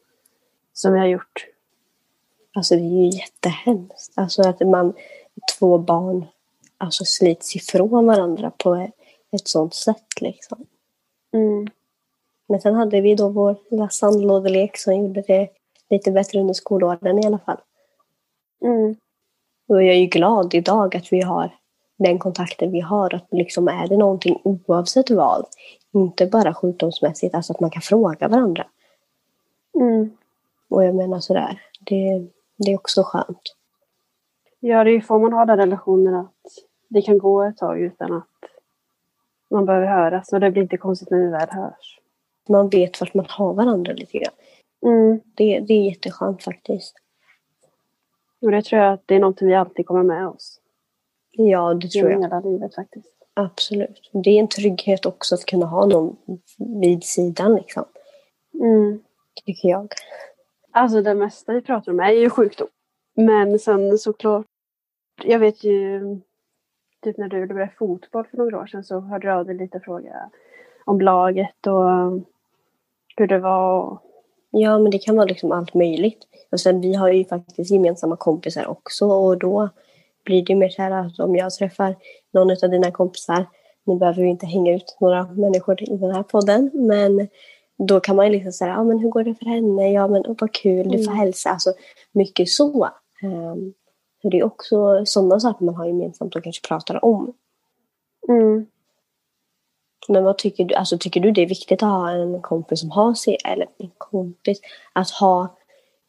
Som 0.73 0.93
vi 0.93 0.99
har 0.99 1.07
gjort. 1.07 1.45
Alltså 2.55 2.75
det 2.75 2.81
är 2.81 3.03
ju 3.03 3.09
jättehemskt. 3.09 4.13
Alltså 4.15 4.41
att 4.41 4.59
man, 4.59 4.93
två 5.59 5.77
barn 5.77 6.25
alltså 6.77 7.05
slits 7.05 7.55
ifrån 7.55 8.05
varandra 8.05 8.51
på 8.57 8.89
ett, 9.31 9.47
sånt 9.47 9.73
sätt 9.73 10.21
liksom. 10.21 10.65
Mm. 11.33 11.67
Men 12.47 12.61
sen 12.61 12.73
hade 12.73 13.01
vi 13.01 13.15
då 13.15 13.29
vår 13.29 13.55
lilla 13.69 13.89
sandlådelek 13.89 14.77
som 14.77 14.95
gjorde 14.95 15.21
det 15.21 15.49
lite 15.89 16.11
bättre 16.11 16.39
under 16.39 16.53
skolåren 16.53 17.19
i 17.19 17.25
alla 17.25 17.39
fall. 17.39 17.57
Mm. 18.61 18.95
Och 19.67 19.83
jag 19.83 19.95
är 19.95 19.99
ju 19.99 20.05
glad 20.05 20.53
idag 20.53 20.95
att 20.95 21.13
vi 21.13 21.21
har 21.21 21.55
den 21.99 22.19
kontakten 22.19 22.71
vi 22.71 22.79
har. 22.79 23.15
Att 23.15 23.27
liksom 23.31 23.67
är 23.67 23.87
det 23.87 23.97
någonting 23.97 24.41
oavsett 24.43 25.09
vad, 25.09 25.45
inte 25.91 26.25
bara 26.25 26.53
sjukdomsmässigt, 26.53 27.35
alltså 27.35 27.53
att 27.53 27.59
man 27.59 27.69
kan 27.69 27.81
fråga 27.81 28.27
varandra. 28.27 28.67
Mm. 29.75 30.17
Och 30.69 30.83
jag 30.83 30.95
menar 30.95 31.19
sådär, 31.19 31.61
det, 31.79 32.27
det 32.57 32.71
är 32.71 32.75
också 32.75 33.03
skönt. 33.03 33.55
Ja, 34.59 34.83
det 34.83 34.89
är 34.89 34.93
ju 34.93 35.01
får 35.01 35.19
man 35.19 35.33
ha 35.33 35.45
den 35.45 35.57
relationen 35.57 36.15
att 36.15 36.35
det 36.87 37.01
kan 37.01 37.17
gå 37.17 37.43
ett 37.43 37.57
tag 37.57 37.81
utan 37.81 38.13
att 38.13 38.27
man 39.49 39.65
behöver 39.65 39.87
höras. 39.87 40.33
Och 40.33 40.39
det 40.39 40.51
blir 40.51 40.63
inte 40.63 40.77
konstigt 40.77 41.09
när 41.09 41.17
vi 41.17 41.27
väl 41.27 41.49
hörs. 41.49 41.99
Man 42.49 42.69
vet 42.69 43.01
vart 43.01 43.13
man 43.13 43.25
har 43.29 43.53
varandra 43.53 43.93
lite 43.93 44.17
grann. 44.17 44.33
Mm. 44.85 45.21
Det, 45.35 45.59
det 45.59 45.73
är 45.73 45.89
jätteskönt 45.89 46.43
faktiskt. 46.43 46.95
Och 48.41 48.51
det 48.51 48.61
tror 48.61 48.81
jag 48.81 48.93
att 48.93 49.03
det 49.05 49.15
är 49.15 49.19
någonting 49.19 49.47
vi 49.47 49.55
alltid 49.55 49.85
kommer 49.85 50.03
med 50.03 50.27
oss. 50.27 50.58
Ja, 51.31 51.74
det 51.74 51.88
tror 51.88 52.12
jag. 52.12 52.21
Hela 52.21 52.39
livet 52.39 52.75
faktiskt. 52.75 53.13
Absolut. 53.33 54.09
Det 54.13 54.29
är 54.29 54.39
en 54.39 54.48
trygghet 54.48 55.05
också 55.05 55.36
att 55.36 55.45
kunna 55.45 55.65
ha 55.65 55.86
någon 55.86 56.17
vid 56.81 57.03
sidan 57.03 57.55
liksom. 57.55 57.86
Mm. 58.53 59.03
Tycker 59.45 59.69
jag. 59.69 59.93
Alltså 60.71 61.01
det 61.01 61.15
mesta 61.15 61.53
vi 61.53 61.62
pratar 61.62 61.91
om 61.91 62.00
är 62.00 62.12
ju 62.12 62.29
sjukdom. 62.29 62.67
Men 63.15 63.59
sen 63.59 63.98
såklart, 63.98 64.45
jag 65.24 65.39
vet 65.39 65.63
ju 65.63 66.01
typ 67.03 67.17
när 67.17 67.27
du 67.27 67.48
började 67.48 67.71
fotboll 67.77 68.25
för 68.25 68.38
några 68.38 68.59
år 68.59 68.65
sedan 68.65 68.83
så 68.83 69.00
hörde 69.00 69.27
du 69.27 69.31
av 69.31 69.45
dig 69.45 69.55
lite 69.55 69.79
fråga 69.79 70.29
om 70.86 71.01
laget 71.01 71.67
och 71.67 72.24
hur 73.17 73.27
det 73.27 73.39
var. 73.39 74.00
Ja, 74.51 74.79
men 74.79 74.91
det 74.91 75.00
kan 75.00 75.15
vara 75.15 75.25
liksom 75.25 75.51
allt 75.51 75.74
möjligt. 75.74 76.27
Och 76.51 76.59
sen 76.59 76.81
vi 76.81 76.93
har 76.93 77.09
ju 77.12 77.25
faktiskt 77.25 77.71
gemensamma 77.71 78.15
kompisar 78.15 78.67
också 78.67 79.05
och 79.05 79.38
då 79.38 79.69
blir 80.23 80.45
det 80.45 80.55
mer 80.55 80.69
så 80.69 80.82
här 80.82 80.91
att 80.91 81.19
om 81.19 81.36
jag 81.36 81.53
träffar 81.53 81.95
någon 82.34 82.51
av 82.51 82.69
dina 82.69 82.91
kompisar, 82.91 83.45
nu 83.84 83.95
behöver 83.95 84.23
vi 84.23 84.29
inte 84.29 84.45
hänga 84.45 84.75
ut 84.75 84.97
några 84.99 85.23
människor 85.23 85.84
i 85.84 85.97
den 85.97 86.12
här 86.12 86.23
podden, 86.23 86.71
men 86.73 87.27
då 87.77 87.99
kan 87.99 88.15
man 88.15 88.25
ju 88.25 88.32
liksom 88.32 88.51
säga, 88.51 88.71
ja 88.71 88.84
men 88.84 88.99
hur 88.99 89.10
går 89.10 89.23
det 89.23 89.36
för 89.36 89.45
henne? 89.45 89.91
Ja 89.91 90.08
men 90.08 90.21
oh, 90.21 90.36
vad 90.39 90.53
kul, 90.53 90.89
du 90.89 90.97
får 91.03 91.12
Mm. 91.12 91.17
hälsa. 91.17 91.49
Alltså 91.49 91.73
mycket 92.12 92.49
så. 92.49 92.89
Um, 93.23 93.73
så 94.21 94.29
det 94.29 94.39
är 94.39 94.43
också 94.43 95.05
sådana 95.05 95.39
saker 95.39 95.65
man 95.65 95.75
har 95.75 95.86
gemensamt 95.86 96.36
och 96.36 96.43
kanske 96.43 96.67
pratar 96.67 97.05
om. 97.05 97.34
Mm. 98.29 98.65
Men 100.08 100.23
vad 100.23 100.38
tycker 100.38 100.65
du? 100.65 100.75
Alltså, 100.75 100.97
tycker 100.97 101.19
du 101.19 101.32
det 101.32 101.41
är 101.41 101.47
viktigt 101.47 101.84
att 101.84 101.89
ha 101.89 102.12
en 102.12 102.41
kompis 102.41 102.79
som 102.79 102.91
har 102.91 103.13
CF? 103.13 103.41
Eller 103.45 103.67
en 103.77 103.91
kompis? 103.97 104.60
Att 104.93 105.10
ha 105.10 105.58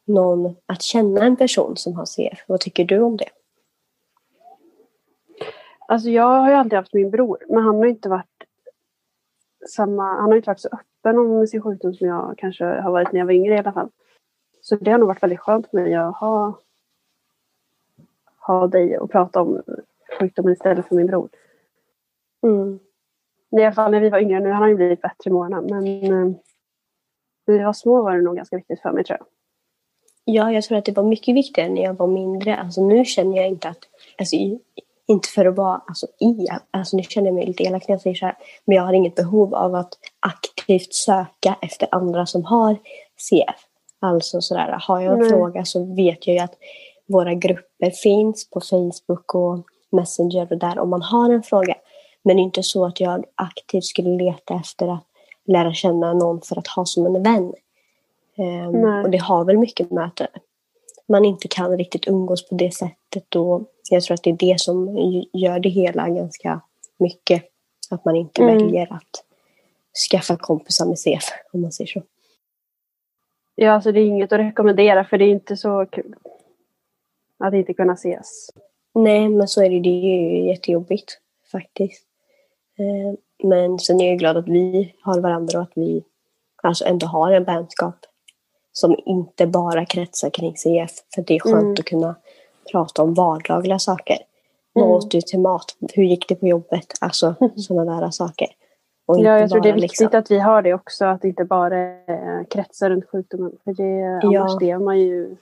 någon, 0.07 0.55
att 0.65 0.81
känna 0.81 1.25
en 1.25 1.35
person 1.35 1.77
som 1.77 1.95
har 1.95 2.05
CF. 2.05 2.39
Vad 2.47 2.59
tycker 2.59 2.85
du 2.85 2.99
om 2.99 3.17
det? 3.17 3.29
Alltså 5.91 6.09
jag 6.09 6.23
har 6.23 6.49
ju 6.49 6.55
alltid 6.55 6.73
haft 6.73 6.93
min 6.93 7.09
bror 7.09 7.37
men 7.49 7.63
han 7.63 7.75
har 7.75 7.85
inte 7.85 8.09
varit 8.09 8.43
samma, 9.69 10.03
han 10.03 10.29
har 10.29 10.35
inte 10.35 10.49
varit 10.49 10.59
så 10.59 10.69
öppen 10.71 11.17
om 11.17 11.47
sin 11.47 11.61
sjukdom 11.61 11.93
som 11.93 12.07
jag 12.07 12.33
kanske 12.37 12.65
har 12.65 12.91
varit 12.91 13.11
när 13.11 13.19
jag 13.19 13.25
var 13.25 13.33
yngre 13.33 13.55
i 13.55 13.57
alla 13.57 13.73
fall. 13.73 13.89
Så 14.61 14.75
det 14.75 14.91
har 14.91 14.97
nog 14.97 15.07
varit 15.07 15.23
väldigt 15.23 15.39
skönt 15.39 15.67
för 15.67 15.77
mig 15.77 15.95
att 15.95 16.15
ha, 16.15 16.59
ha 18.37 18.67
dig 18.67 18.97
och 18.97 19.11
prata 19.11 19.41
om 19.41 19.61
sjukdomen 20.19 20.53
istället 20.53 20.87
för 20.87 20.95
min 20.95 21.07
bror. 21.07 21.29
Mm. 22.43 22.79
I 23.51 23.63
alla 23.63 23.73
fall 23.73 23.91
när 23.91 24.01
vi 24.01 24.09
var 24.09 24.19
yngre, 24.19 24.39
nu 24.39 24.49
har 24.49 24.55
han 24.55 24.69
ju 24.69 24.75
blivit 24.75 25.01
bättre 25.01 25.31
med 25.31 25.39
åren 25.39 25.65
men 25.69 26.03
eh, 26.03 26.35
när 27.45 27.57
vi 27.57 27.63
var 27.63 27.73
små 27.73 28.03
var 28.03 28.15
det 28.15 28.21
nog 28.21 28.35
ganska 28.35 28.55
viktigt 28.55 28.81
för 28.81 28.91
mig 28.91 29.03
tror 29.03 29.19
jag. 29.19 29.27
Ja, 30.35 30.51
jag 30.51 30.63
tror 30.63 30.77
att 30.77 30.85
det 30.85 30.97
var 30.97 31.03
mycket 31.03 31.35
viktigare 31.35 31.69
när 31.69 31.83
jag 31.83 31.93
var 31.93 32.07
mindre. 32.07 32.57
Alltså 32.57 32.85
nu 32.85 33.05
känner 33.05 33.37
jag 33.37 33.47
inte 33.47 33.69
att, 33.69 33.87
alltså, 34.17 34.35
inte 35.07 35.29
för 35.29 35.45
att 35.45 35.55
vara 35.55 35.81
alltså, 35.87 36.07
i, 36.19 36.47
alltså 36.71 36.97
nu 36.97 37.03
känner 37.03 37.27
jag 37.27 37.35
mig 37.35 37.45
lite 37.45 37.63
elak 37.63 37.87
när 37.87 37.93
jag 37.93 38.01
säger 38.01 38.15
så 38.15 38.25
här, 38.25 38.37
men 38.65 38.77
jag 38.77 38.83
har 38.83 38.93
inget 38.93 39.15
behov 39.15 39.55
av 39.55 39.75
att 39.75 39.93
aktivt 40.19 40.93
söka 40.93 41.55
efter 41.61 41.87
andra 41.91 42.25
som 42.25 42.45
har 42.45 42.77
CF. 43.17 43.65
Alltså 43.99 44.41
sådär, 44.41 44.77
har 44.81 45.01
jag 45.01 45.13
en 45.13 45.19
Nej. 45.19 45.29
fråga 45.29 45.65
så 45.65 45.95
vet 45.95 46.27
jag 46.27 46.33
ju 46.33 46.39
att 46.39 46.53
våra 47.07 47.33
grupper 47.33 47.91
finns 47.91 48.49
på 48.49 48.61
Facebook 48.61 49.35
och 49.35 49.65
Messenger 49.91 50.47
och 50.51 50.57
där 50.57 50.79
om 50.79 50.89
man 50.89 51.01
har 51.01 51.29
en 51.29 51.43
fråga. 51.43 51.75
Men 52.23 52.39
inte 52.39 52.63
så 52.63 52.85
att 52.85 52.99
jag 52.99 53.25
aktivt 53.35 53.85
skulle 53.85 54.23
leta 54.23 54.53
efter 54.53 54.87
att 54.87 55.03
lära 55.47 55.73
känna 55.73 56.13
någon 56.13 56.41
för 56.41 56.59
att 56.59 56.67
ha 56.67 56.85
som 56.85 57.05
en 57.05 57.23
vän. 57.23 57.53
Nej. 58.71 59.03
och 59.03 59.11
det 59.11 59.17
har 59.17 59.45
väl 59.45 59.57
mycket 59.57 59.91
med 59.91 60.05
att 60.05 60.21
man 61.07 61.25
inte 61.25 61.47
kan 61.47 61.77
riktigt 61.77 62.07
umgås 62.07 62.49
på 62.49 62.55
det 62.55 62.73
sättet. 62.73 63.35
Och 63.35 63.61
jag 63.91 64.03
tror 64.03 64.15
att 64.15 64.23
det 64.23 64.29
är 64.29 64.37
det 64.53 64.59
som 64.59 64.97
gör 65.33 65.59
det 65.59 65.69
hela 65.69 66.09
ganska 66.09 66.61
mycket. 66.97 67.43
Att 67.89 68.05
man 68.05 68.15
inte 68.15 68.41
Mm. 68.43 68.57
väljer 68.57 68.93
att 68.93 69.23
skaffa 70.11 70.35
kompisar 70.37 70.85
med 70.85 70.99
CF, 70.99 71.23
om 71.53 71.61
man 71.61 71.71
säger 71.71 71.87
så. 71.87 72.01
Ja, 73.55 73.71
alltså 73.71 73.91
det 73.91 73.99
är 73.99 74.05
inget 74.05 74.31
att 74.31 74.39
rekommendera 74.39 75.05
för 75.05 75.17
det 75.17 75.25
är 75.25 75.29
inte 75.29 75.57
så 75.57 75.85
kul 75.85 76.15
att 77.37 77.53
inte 77.53 77.73
kunna 77.73 77.93
ses. 77.93 78.49
Nej, 78.93 79.29
men 79.29 79.47
så 79.47 79.63
är 79.63 79.69
det. 79.69 79.79
Det 79.79 79.89
är 79.89 80.31
ju 80.31 80.47
jättejobbigt 80.47 81.19
faktiskt. 81.51 82.05
Eh, 82.79 83.19
Men 83.43 83.79
sen 83.79 84.01
är 84.01 84.09
jag 84.09 84.19
glad 84.19 84.37
att 84.37 84.47
vi 84.47 84.93
har 85.01 85.19
varandra 85.21 85.57
och 85.57 85.63
att 85.63 85.71
vi 85.75 86.03
alltså 86.63 86.85
ändå 86.85 87.07
har 87.07 87.31
en 87.31 87.43
vänskap 87.43 87.95
som 88.71 88.95
inte 89.05 89.47
bara 89.47 89.85
kretsar 89.85 90.29
kring 90.29 90.55
CF. 90.55 90.91
För 91.15 91.21
det 91.21 91.35
är 91.35 91.39
skönt 91.39 91.55
Mm. 91.61 91.71
att 91.71 91.85
kunna 91.85 92.15
prata 92.71 93.03
om 93.03 93.13
vardagliga 93.13 93.79
saker. 93.79 94.17
Vad 94.73 94.83
Mm. 94.83 94.95
åt 94.95 95.11
du 95.11 95.21
till 95.21 95.39
mat? 95.39 95.75
Hur 95.93 96.03
gick 96.03 96.27
det 96.29 96.35
på 96.35 96.47
jobbet? 96.47 96.85
Alltså 97.01 97.35
sådana 97.57 98.01
där 98.01 98.09
saker. 98.11 98.47
Och 99.05 99.19
Ja, 99.19 99.39
jag 99.39 99.49
tror 99.49 99.61
det 99.61 99.69
är 99.69 99.73
viktigt 99.73 99.99
liksom- 99.99 100.19
att 100.19 100.31
vi 100.31 100.39
har 100.39 100.61
det 100.61 100.73
också, 100.73 101.05
att 101.05 101.21
det 101.21 101.27
inte 101.27 101.45
bara 101.45 101.77
är 101.77 102.43
kretsar 102.49 102.89
runt 102.89 103.09
sjukdomen. 103.09 103.51
För 103.63 103.73
det, 103.73 104.21
annars 104.37 104.61
lever 104.61 104.83
man 104.85 104.99
ju 104.99 105.35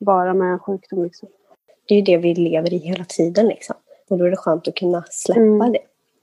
bara 0.00 0.34
med 0.34 0.52
en 0.52 0.58
sjukdom. 0.58 1.04
Liksom. 1.04 1.28
det 1.88 1.94
är 1.94 1.96
ju 1.98 2.02
det 2.04 2.16
vi 2.16 2.34
lever 2.34 2.72
i 2.74 2.76
hela 2.78 3.04
tiden. 3.04 3.46
Liksom. 3.48 3.76
Och 4.10 4.18
då 4.18 4.24
är 4.24 4.30
det 4.30 4.36
skönt 4.36 4.68
att 4.68 4.74
kunna 4.74 5.04
släppa 5.10 5.40
Mm. 5.40 5.72
det. 5.72 5.78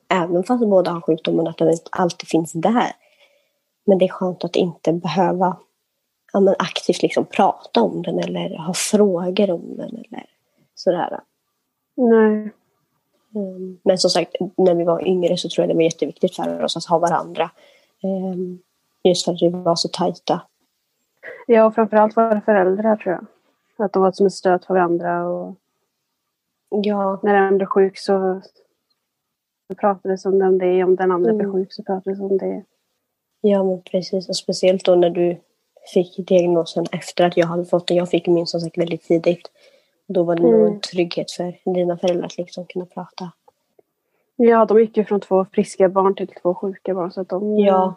Även 0.10 0.43
fast 0.43 0.65
båda 0.67 0.91
har 0.91 1.02
sjukdomen, 1.02 1.47
att 1.47 1.58
den 1.58 1.73
alltid 1.91 2.30
finns 2.30 2.52
där. 2.54 2.91
Men 3.86 3.97
det 3.97 4.06
är 4.06 4.10
skönt 4.10 4.43
att 4.43 4.56
inte 4.56 4.93
behöva 4.93 5.58
ja, 6.34 6.40
men 6.40 6.56
aktivt 6.60 7.02
liksom 7.02 7.26
prata 7.26 7.82
om 7.82 8.02
den 8.02 8.20
eller 8.20 8.58
ha 8.58 8.74
frågor 8.74 9.52
om 9.52 9.78
den. 9.78 9.90
Eller 9.90 10.26
sådär. 10.76 11.20
Nej. 11.96 12.52
Mm. 13.36 13.80
Men 13.84 13.98
som 13.98 14.10
sagt, 14.10 14.36
när 14.58 14.74
vi 14.76 14.84
var 14.84 15.08
yngre 15.08 15.38
så 15.38 15.50
tror 15.50 15.63
jag 15.63 15.70
det 15.70 15.76
var 15.76 15.84
jätteviktigt 15.84 16.36
för 16.36 16.63
oss 16.63 16.78
att 16.78 16.86
ha 16.86 17.00
varandra. 17.00 17.52
Ehm, 18.04 18.60
Just 19.04 19.26
för 19.26 19.32
att 19.32 19.42
vi 19.42 19.50
var 19.50 19.76
så 19.76 19.88
tajta. 19.88 20.42
Ja, 21.48 21.66
och 21.66 21.76
framförallt 21.76 22.18
våra 22.18 22.42
föräldrar 22.42 22.96
tror 22.96 23.16
jag. 23.16 23.26
Att 23.86 23.94
de 23.94 24.02
var 24.02 24.12
som 24.12 24.26
ett 24.26 24.34
stöd 24.34 24.66
för 24.66 24.74
varandra 24.74 25.28
och 25.28 25.56
Ja, 26.70 27.20
när 27.24 27.36
en 27.36 27.58
blir 27.58 27.68
sjuk 27.68 27.98
så 27.98 28.42
så 29.68 29.76
pratades 29.76 30.24
det 30.24 30.30
om 30.30 30.58
det. 30.58 30.84
Om 30.84 30.96
den 30.96 31.12
andra 31.12 31.30
Mm. 31.30 31.38
blev 31.38 31.52
sjuk 31.52 31.74
så 31.74 31.84
pratades 31.84 32.20
det 32.20 32.26
om 32.26 32.38
det. 32.38 32.63
Ja, 33.42 33.63
men 33.63 33.82
precis. 33.82 34.30
Och 34.30 34.36
speciellt 34.36 34.86
då 34.86 34.96
när 34.96 35.10
du 35.10 35.38
fick 35.93 36.28
diagnosen 36.28 36.86
efter 36.91 37.23
att 37.26 37.38
jag 37.38 37.47
hade 37.47 37.65
fått 37.65 37.88
den. 37.88 37.97
Jag 37.97 38.10
fick 38.10 38.28
min 38.28 38.47
som 38.47 38.62
sagt 38.62 38.78
väldigt 38.78 39.04
tidigt. 39.04 39.52
Då 40.08 40.23
var 40.23 40.36
det 40.36 40.41
nog 40.41 40.54
Mm. 40.54 40.73
en 40.73 40.80
trygghet 40.80 41.32
för 41.32 41.60
dina 41.73 41.97
föräldrar 41.97 42.26
att 42.26 42.38
liksom 42.38 42.65
kunna 42.65 42.86
prata. 42.86 43.32
Ja, 44.36 44.65
de 44.65 44.80
gick 44.80 44.97
ju 44.97 45.06
från 45.06 45.19
två 45.19 45.45
friska 45.54 45.89
barn 45.89 46.15
till 46.15 46.28
två 46.28 46.56
sjuka 46.56 46.93
barn. 46.93 47.12
Så 47.12 47.21
att 47.21 47.30
de, 47.30 47.60
Ja. 47.60 47.93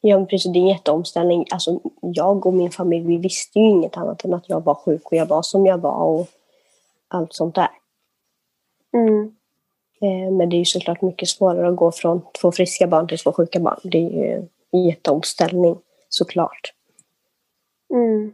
Ja, 0.00 0.18
men 0.18 0.26
precis. 0.26 0.52
Det 0.52 0.58
är 0.58 0.60
en 0.60 0.68
jätteomställning. 0.68 1.46
Alltså, 1.50 1.80
jag 2.00 2.46
och 2.46 2.54
min 2.54 2.70
familj, 2.70 3.06
vi 3.06 3.16
visste 3.16 3.58
ju 3.58 3.68
inget 3.70 3.96
annat 3.96 4.24
än 4.24 4.34
att 4.34 4.48
jag 4.48 4.64
var 4.64 4.74
sjuk 4.74 5.06
och 5.06 5.16
jag 5.16 5.26
var 5.26 5.42
som 5.42 5.66
jag 5.66 5.78
var 5.78 6.02
och 6.02 6.26
allt 7.08 7.34
sånt 7.34 7.54
där. 7.54 7.68
Mm. 8.92 9.36
Eh, 10.00 10.32
Men 10.32 10.48
det 10.48 10.56
är 10.56 10.58
ju 10.58 10.64
såklart 10.64 11.02
mycket 11.02 11.28
svårare 11.28 11.68
att 11.68 11.76
gå 11.76 11.92
från 11.92 12.20
två 12.40 12.52
friska 12.52 12.86
barn 12.86 13.08
till 13.08 13.18
två 13.18 13.32
sjuka 13.32 13.60
barn. 13.60 13.80
Det 13.82 13.98
är 13.98 14.10
ju 14.10 14.48
en 14.70 14.84
jätteomställning 14.84 15.76
såklart. 16.14 16.74
Mm. 17.90 18.32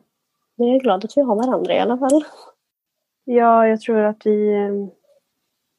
Men 0.55 0.69
jag 0.69 0.77
är 0.77 0.81
glad 0.81 1.05
att 1.05 1.17
vi 1.17 1.23
har 1.23 1.37
varandra 1.37 1.75
i 1.75 1.79
alla 1.79 1.99
fall. 1.99 2.25
Ja, 3.25 3.69
jag 3.69 3.81
tror 3.81 3.99
att 3.99 4.27
vi, 4.27 4.53
eh, 4.53 4.89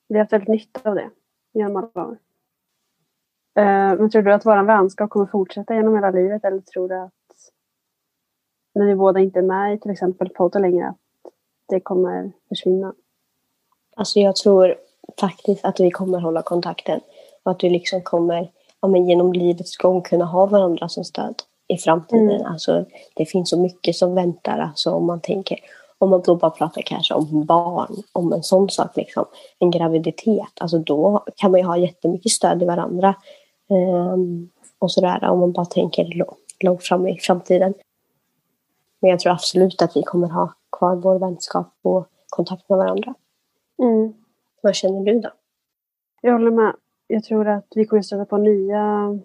vi 0.07 0.15
har 0.15 0.19
haft 0.19 0.33
väldigt 0.33 0.49
nytta 0.49 0.89
av 0.89 0.95
det 0.95 1.09
genom 1.53 1.75
alla 1.75 2.07
år. 2.07 2.17
Eh, 3.55 3.95
Men 3.99 4.09
tror 4.09 4.21
du 4.21 4.33
att 4.33 4.45
vår 4.45 4.63
vänskap 4.63 5.09
kommer 5.09 5.25
fortsätta 5.25 5.75
genom 5.75 5.95
hela 5.95 6.11
livet 6.11 6.45
eller 6.45 6.61
tror 6.61 6.89
du 6.89 6.95
att 6.95 7.13
när 8.73 8.85
vi 8.85 8.95
båda 8.95 9.19
inte 9.19 9.39
är 9.39 9.43
med 9.43 9.73
i 9.73 9.79
till 9.79 9.91
exempel 9.91 10.29
podden 10.29 10.61
längre 10.61 10.87
att 10.87 11.31
det 11.67 11.79
kommer 11.79 12.31
försvinna? 12.49 12.93
Alltså 13.95 14.19
jag 14.19 14.35
tror 14.35 14.75
faktiskt 15.19 15.65
att 15.65 15.79
vi 15.79 15.91
kommer 15.91 16.19
hålla 16.19 16.41
kontakten. 16.41 17.01
Och 17.43 17.51
att 17.51 17.63
vi 17.63 17.69
liksom 17.69 18.01
kommer 18.01 18.51
ja, 18.81 18.87
men 18.87 19.05
genom 19.05 19.33
livets 19.33 19.77
gång 19.77 20.01
kunna 20.01 20.25
ha 20.25 20.45
varandra 20.45 20.89
som 20.89 21.03
stöd 21.03 21.35
i 21.71 21.77
framtiden. 21.77 22.29
Mm. 22.29 22.45
Alltså, 22.45 22.85
det 23.13 23.25
finns 23.25 23.49
så 23.49 23.59
mycket 23.59 23.95
som 23.95 24.15
väntar. 24.15 24.59
Alltså, 24.59 24.91
om 24.91 25.05
man 25.05 25.21
tänker, 25.21 25.59
om 25.97 26.09
man 26.09 26.21
då 26.25 26.35
bara 26.35 26.51
pratar 26.51 26.81
kanske 26.81 27.13
om 27.13 27.45
barn, 27.45 28.03
om 28.11 28.33
en 28.33 28.43
sån 28.43 28.69
sak, 28.69 28.97
liksom, 28.97 29.25
en 29.59 29.71
graviditet. 29.71 30.61
Alltså 30.61 30.77
då 30.77 31.23
kan 31.35 31.51
man 31.51 31.59
ju 31.59 31.65
ha 31.65 31.77
jättemycket 31.77 32.31
stöd 32.31 32.63
i 32.63 32.65
varandra. 32.65 33.15
Ehm, 33.69 34.49
och 34.79 34.91
sådär, 34.91 35.29
om 35.29 35.39
man 35.39 35.51
bara 35.51 35.65
tänker 35.65 36.05
långt, 36.05 36.63
långt 36.63 36.83
fram 36.83 37.07
i 37.07 37.19
framtiden. 37.19 37.73
Men 38.99 39.11
jag 39.11 39.19
tror 39.19 39.33
absolut 39.33 39.81
att 39.81 39.97
vi 39.97 40.03
kommer 40.03 40.27
ha 40.27 40.53
kvar 40.77 40.95
vår 40.95 41.19
vänskap 41.19 41.73
och 41.81 42.07
kontakt 42.29 42.69
med 42.69 42.77
varandra. 42.77 43.13
Mm. 43.83 44.13
Vad 44.61 44.75
känner 44.75 45.05
du 45.05 45.19
då? 45.19 45.29
Jag 46.21 46.33
håller 46.33 46.51
med. 46.51 46.75
Jag 47.07 47.23
tror 47.23 47.47
att 47.47 47.67
vi 47.75 47.85
kommer 47.85 48.01
stöta 48.01 48.25
på 48.25 48.37
nya 48.37 49.19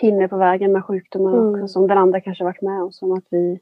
hinder 0.00 0.28
på 0.28 0.36
vägen 0.36 0.72
med 0.72 0.84
sjukdomar 0.84 1.32
Mm. 1.32 1.54
också, 1.54 1.68
som 1.68 1.86
den 1.86 1.98
andra 1.98 2.20
kanske 2.20 2.44
varit 2.44 2.62
med 2.62 2.82
om. 2.82 2.92
Som 2.92 3.12
att 3.12 3.24
vi, 3.30 3.60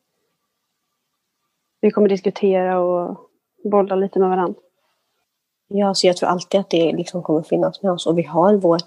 vi 1.81 1.91
kommer 1.91 2.09
diskutera 2.09 2.81
och 2.81 3.17
bolla 3.65 3.97
lite 3.97 4.19
med 4.19 4.29
varandra. 4.29 4.61
Ja, 5.69 5.95
så 5.95 6.07
jag 6.07 6.17
tror 6.17 6.29
alltid 6.29 6.61
att 6.61 6.71
det 6.71 6.93
liksom 6.93 7.23
kommer 7.23 7.43
finnas 7.43 7.83
med 7.83 7.93
oss. 7.93 8.07
Och 8.07 8.19
vi 8.19 8.23
har 8.23 8.55
vår 8.55 8.79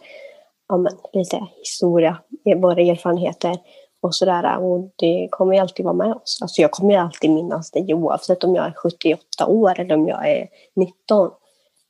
ja, 0.68 0.78
men, 0.78 0.92
lite 1.14 1.48
historia, 1.60 2.18
våra 2.58 2.82
erfarenheter 2.82 3.58
och 4.02 4.16
sådär. 4.16 4.58
Och 4.58 4.92
det 4.96 5.28
kommer 5.32 5.54
ju 5.54 5.60
alltid 5.60 5.86
vara 5.86 5.96
med 5.96 6.14
oss. 6.14 6.40
Alltså 6.42 6.62
jag 6.62 6.72
kommer 6.72 6.92
ju 6.92 6.98
alltid 7.00 7.32
minnas 7.32 7.72
det 7.72 7.94
oavsett 7.94 8.44
om 8.44 8.56
jag 8.56 8.66
är 8.66 8.74
78 8.76 9.48
år 9.48 9.80
eller 9.80 9.96
om 9.96 10.08
jag 10.08 10.30
är 10.30 10.48
19. 10.76 11.32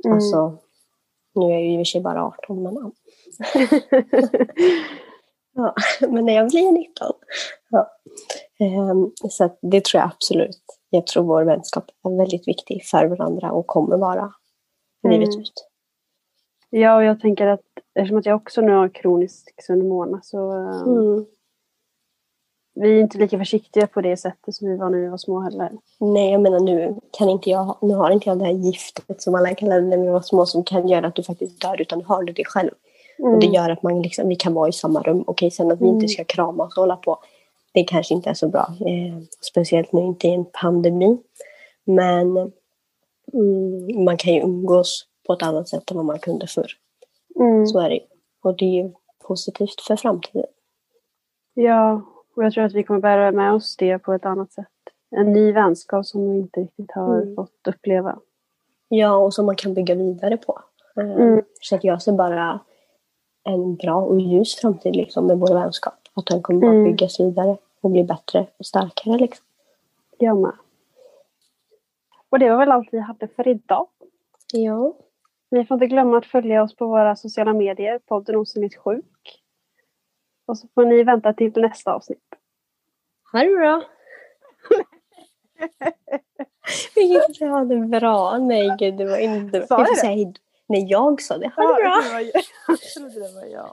Mm. 0.06 0.16
Alltså, 0.16 0.58
nu 1.36 1.46
är 1.46 1.50
jag 1.50 1.62
ju 1.62 1.74
i 1.74 1.76
och 1.76 1.80
för 1.80 1.84
sig 1.86 2.02
bara 2.02 2.26
18, 2.26 2.64
men 2.64 2.76
ja. 5.54 5.74
Men 6.10 6.26
när 6.26 6.34
jag 6.34 6.50
blir 6.50 6.72
19. 6.72 7.08
Ja. 7.70 7.88
Ehm, 8.60 9.12
så 9.30 9.58
det 9.62 9.86
tror 9.86 10.02
jag 10.02 10.12
absolut. 10.14 10.62
Jag 10.90 11.08
tror 11.08 11.24
vår 11.24 11.44
vänskap 11.44 11.86
är 12.04 12.18
väldigt 12.18 12.48
viktig 12.48 12.86
för 12.86 13.06
varandra 13.06 13.52
och 13.52 13.68
kommer 13.68 13.98
vara 13.98 14.34
livet 15.10 15.28
Mm. 15.28 15.40
ut. 15.42 15.66
Ja, 16.70 16.96
och 16.96 17.04
jag 17.04 17.20
tänker 17.22 17.48
att 17.48 17.62
eftersom 17.96 18.18
att 18.18 18.26
jag 18.26 18.36
också 18.36 18.62
nu 18.62 18.72
har 18.72 18.90
kronisk 18.90 19.54
sundemona 19.64 20.20
så 20.24 20.52
eh, 20.52 20.82
Mm. 20.82 21.26
vi 22.74 22.98
är 22.98 23.02
inte 23.02 23.18
lika 23.18 23.38
försiktiga 23.38 23.88
på 23.88 24.02
det 24.02 24.18
sättet 24.18 24.56
som 24.56 24.68
vi 24.70 24.78
var 24.78 24.90
när 24.90 24.98
vi 24.98 25.08
var 25.08 25.18
små 25.18 25.40
heller. 25.40 25.72
Nej, 26.00 26.32
jag 26.32 26.42
menar 26.42 26.60
nu 26.60 26.96
kan 27.12 27.30
inte 27.30 27.50
jag, 27.50 27.78
nu 27.82 27.94
har 27.96 28.12
inte 28.12 28.30
jag 28.30 28.40
det 28.40 28.46
här 28.46 28.52
giftet 28.52 29.22
som 29.22 29.36
alla 29.36 29.56
kallade 29.56 29.82
det 29.82 29.88
när 29.88 29.98
vi 29.98 30.10
var 30.10 30.22
små 30.22 30.46
som 30.46 30.64
kan 30.64 30.88
göra 30.88 31.08
att 31.08 31.16
du 31.16 31.24
faktiskt 31.24 31.62
dör 31.62 31.82
utan 31.82 32.00
du 32.00 32.06
har 32.06 32.24
det 32.24 32.46
själv. 32.46 32.72
Och 33.20 33.40
det 33.40 33.46
gör 33.46 33.70
att 33.70 33.84
man 33.84 34.02
liksom, 34.02 34.28
vi 34.30 34.36
kan 34.36 34.54
vara 34.54 34.70
i 34.70 34.72
samma 34.72 35.02
rum. 35.02 35.24
Okej, 35.28 35.52
sen 35.52 35.72
att 35.72 35.82
vi 35.82 35.86
inte 35.88 35.96
Mm. 36.04 36.08
ska 36.08 36.24
kramas 36.24 36.78
och 36.78 36.82
hålla 36.82 36.96
på. 36.96 37.18
Det 37.74 37.84
kanske 37.84 38.14
inte 38.14 38.30
är 38.30 38.34
så 38.34 38.48
bra. 38.50 38.68
Eh, 38.80 39.20
speciellt 39.42 39.92
nu 39.92 40.02
inte 40.02 40.28
i 40.28 40.34
en 40.34 40.46
pandemi. 40.46 41.18
Men 41.84 42.38
mm, 43.34 44.04
man 44.06 44.18
kan 44.18 44.34
ju 44.34 44.42
umgås 44.42 45.06
på 45.28 45.34
ett 45.34 45.44
annat 45.44 45.68
sätt 45.70 45.92
än 45.92 45.98
vad 45.98 46.06
man 46.06 46.20
kunde 46.20 46.48
förr. 46.48 46.72
Mm. 47.40 47.68
Så 47.68 47.80
är 47.80 47.90
det. 47.90 48.00
Och 48.44 48.58
det 48.58 48.66
är 48.66 48.84
ju 48.84 48.92
positivt 49.28 49.82
för 49.88 49.96
framtiden. 49.96 50.46
Ja, 51.54 52.02
och 52.36 52.46
jag 52.46 52.54
tror 52.54 52.64
att 52.64 52.74
vi 52.74 52.84
kommer 52.84 53.00
bära 53.00 53.32
med 53.32 53.54
oss 53.54 53.76
det 53.78 54.00
på 54.00 54.14
ett 54.14 54.26
annat 54.26 54.52
sätt. 54.54 54.66
En 55.16 55.34
ny 55.34 55.52
vänskap 55.52 56.06
som 56.06 56.32
vi 56.32 56.38
inte 56.40 56.60
riktigt 56.60 56.92
har 56.92 57.22
Mm. 57.22 57.36
fått 57.36 57.68
uppleva. 57.68 58.20
Ja, 58.90 59.16
och 59.18 59.34
som 59.34 59.46
man 59.46 59.56
kan 59.56 59.74
bygga 59.74 59.96
vidare 59.96 60.38
på. 60.38 60.60
Eh, 60.98 61.12
Mm. 61.12 61.42
Så 61.62 61.76
att 61.76 61.84
jag 61.84 62.02
ser 62.02 62.12
bara 62.12 62.60
en 63.50 63.76
bra 63.76 63.96
och 63.96 64.20
ljus 64.22 64.56
framtid 64.56 64.96
liksom, 64.96 65.28
med 65.28 65.40
vår 65.40 65.54
vänskap. 65.54 65.94
Att 66.14 66.26
den 66.26 66.42
kommer 66.42 66.68
Mm. 66.68 66.84
byggas 66.84 67.20
vidare 67.20 67.58
och 67.82 67.92
bli 67.92 68.04
bättre 68.04 68.48
och 68.58 68.66
starkare. 68.66 69.18
Liksom. 69.18 69.46
Jag 70.18 70.38
med. 70.38 70.54
Och 72.30 72.40
det 72.40 72.50
var 72.50 72.58
väl 72.58 72.72
allt 72.72 72.88
vi 72.92 73.00
hade 73.00 73.28
för 73.28 73.48
idag. 73.48 73.88
Ja. 74.54 74.94
Ni 75.52 75.66
får 75.66 75.76
inte 75.76 75.88
glömma 75.88 76.18
att 76.18 76.26
följa 76.26 76.64
oss 76.64 76.76
på 76.76 76.88
våra 76.88 77.16
sociala 77.16 77.54
medier, 77.54 78.00
podden 78.00 78.36
Osynligt 78.36 78.76
sjuk. 78.76 79.42
Och 80.46 80.58
så 80.58 80.68
får 80.76 80.86
ni 80.86 81.04
vänta 81.04 81.34
till 81.34 81.52
nästa 81.56 81.94
avsnitt. 81.94 82.36
Ha 83.32 83.40
det 83.40 83.56
bra! 83.56 83.84
Vi 86.96 87.48
ha 87.48 87.64
det 87.66 87.78
bra. 87.78 88.38
Nej, 88.38 88.76
gud, 88.80 88.98
det 88.98 89.06
var 89.06 89.18
inte 89.18 89.68
Sa 89.68 89.78
Vi 89.78 89.86
får 89.86 89.96
säga. 89.96 90.34
Nej, 90.70 90.86
jag 90.90 91.22
sa 91.22 91.38
det. 91.38 91.52
Ha 91.56 91.64
det 91.64 91.84
bra! 91.84 92.02
det 92.04 92.14
var 92.14 92.20
jag. 92.20 92.32
Jag 92.68 92.80
trodde 92.80 93.28
det 93.28 93.34
var 93.36 93.46
jag. 93.46 93.72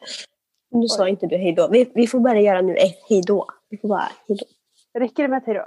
Nu 0.70 0.88
sa 0.88 1.08
inte 1.08 1.26
du 1.26 1.36
hej 1.36 1.52
då. 1.52 1.68
Vi, 1.68 1.90
vi 1.94 2.06
får 2.06 2.20
bara 2.20 2.40
göra 2.40 2.60
nu 2.60 2.76
ett 2.76 2.98
hej 3.08 3.22
då. 3.26 3.46
Vi 3.68 3.76
får 3.76 3.88
bara 3.88 4.08
hej 4.28 4.38
då. 4.38 5.00
Räcker 5.00 5.22
det 5.22 5.28
med 5.28 5.38
ett 5.38 5.46
hej 5.46 5.54
då? 5.54 5.66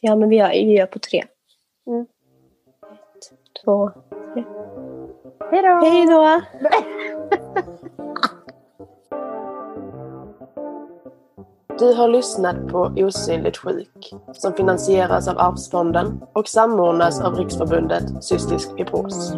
Ja, 0.00 0.16
men 0.16 0.28
vi 0.28 0.36
gör, 0.36 0.48
vi 0.48 0.72
gör 0.72 0.86
på 0.86 0.98
tre. 0.98 1.24
Mm. 1.86 2.02
Ett, 2.02 3.64
två, 3.64 3.90
Hej 5.50 5.62
då! 5.62 5.84
hej 5.84 6.06
då! 6.06 6.40
Du 11.78 11.94
har 11.94 12.08
lyssnat 12.08 12.68
på 12.68 12.78
Osynligt 12.96 13.56
sjuk 13.56 14.14
som 14.32 14.52
finansieras 14.52 15.28
av 15.28 15.38
Arvsfonden 15.38 16.22
och 16.32 16.48
samordnas 16.48 17.20
av 17.20 17.34
Riksförbundet 17.34 18.24
Cystisk 18.24 18.76
fibros. 18.76 19.32